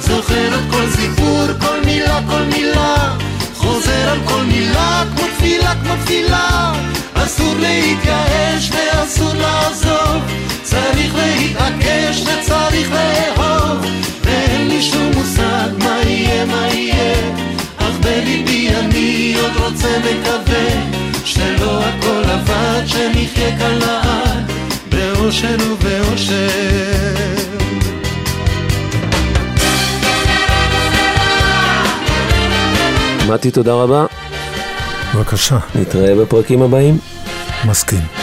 זוכר 0.00 0.54
את 0.54 0.70
כל 0.70 0.90
סיפור 0.90 1.46
כל 1.60 1.80
מילה 1.84 2.20
כל 2.30 2.42
מילה. 2.42 3.16
חוזר 3.54 4.10
על 4.10 4.18
כל 4.24 4.42
מילה 4.42 5.02
כמו 5.16 5.26
תפילה 5.36 5.74
כמו 5.82 5.92
תפילה. 6.04 6.72
אסור 7.14 7.54
להתייאש 7.60 8.70
ואסור 8.70 9.32
לעזוב. 9.34 10.22
צריך 10.62 11.14
להתעקש 11.14 12.22
וצריך 12.22 12.90
לאהוב. 12.92 13.86
ואין 14.24 14.68
לי 14.68 14.82
שום 14.82 15.10
מושג 15.14 15.68
מה 15.78 16.00
יהיה 16.06 16.44
מה 16.44 16.66
יהיה. 16.72 17.14
אך 17.78 17.94
בליבי 18.00 18.68
אני 18.68 19.34
עוד 19.40 19.52
רוצה 19.64 19.88
מקווה 19.98 20.68
שלא 21.24 21.82
הכל 21.84 22.30
עבד 22.30 22.82
שנחיה 22.86 23.58
כאן 23.58 23.78
לעד 23.78 24.29
באושר 25.30 25.56
ובאושר 25.72 26.48
מתי, 33.28 33.50
תודה 33.50 33.74
רבה. 33.74 34.06
בבקשה, 35.14 35.58
נתראה 35.74 36.14
בפרקים 36.14 36.62
הבאים. 36.62 36.98
מסכים. 37.64 38.19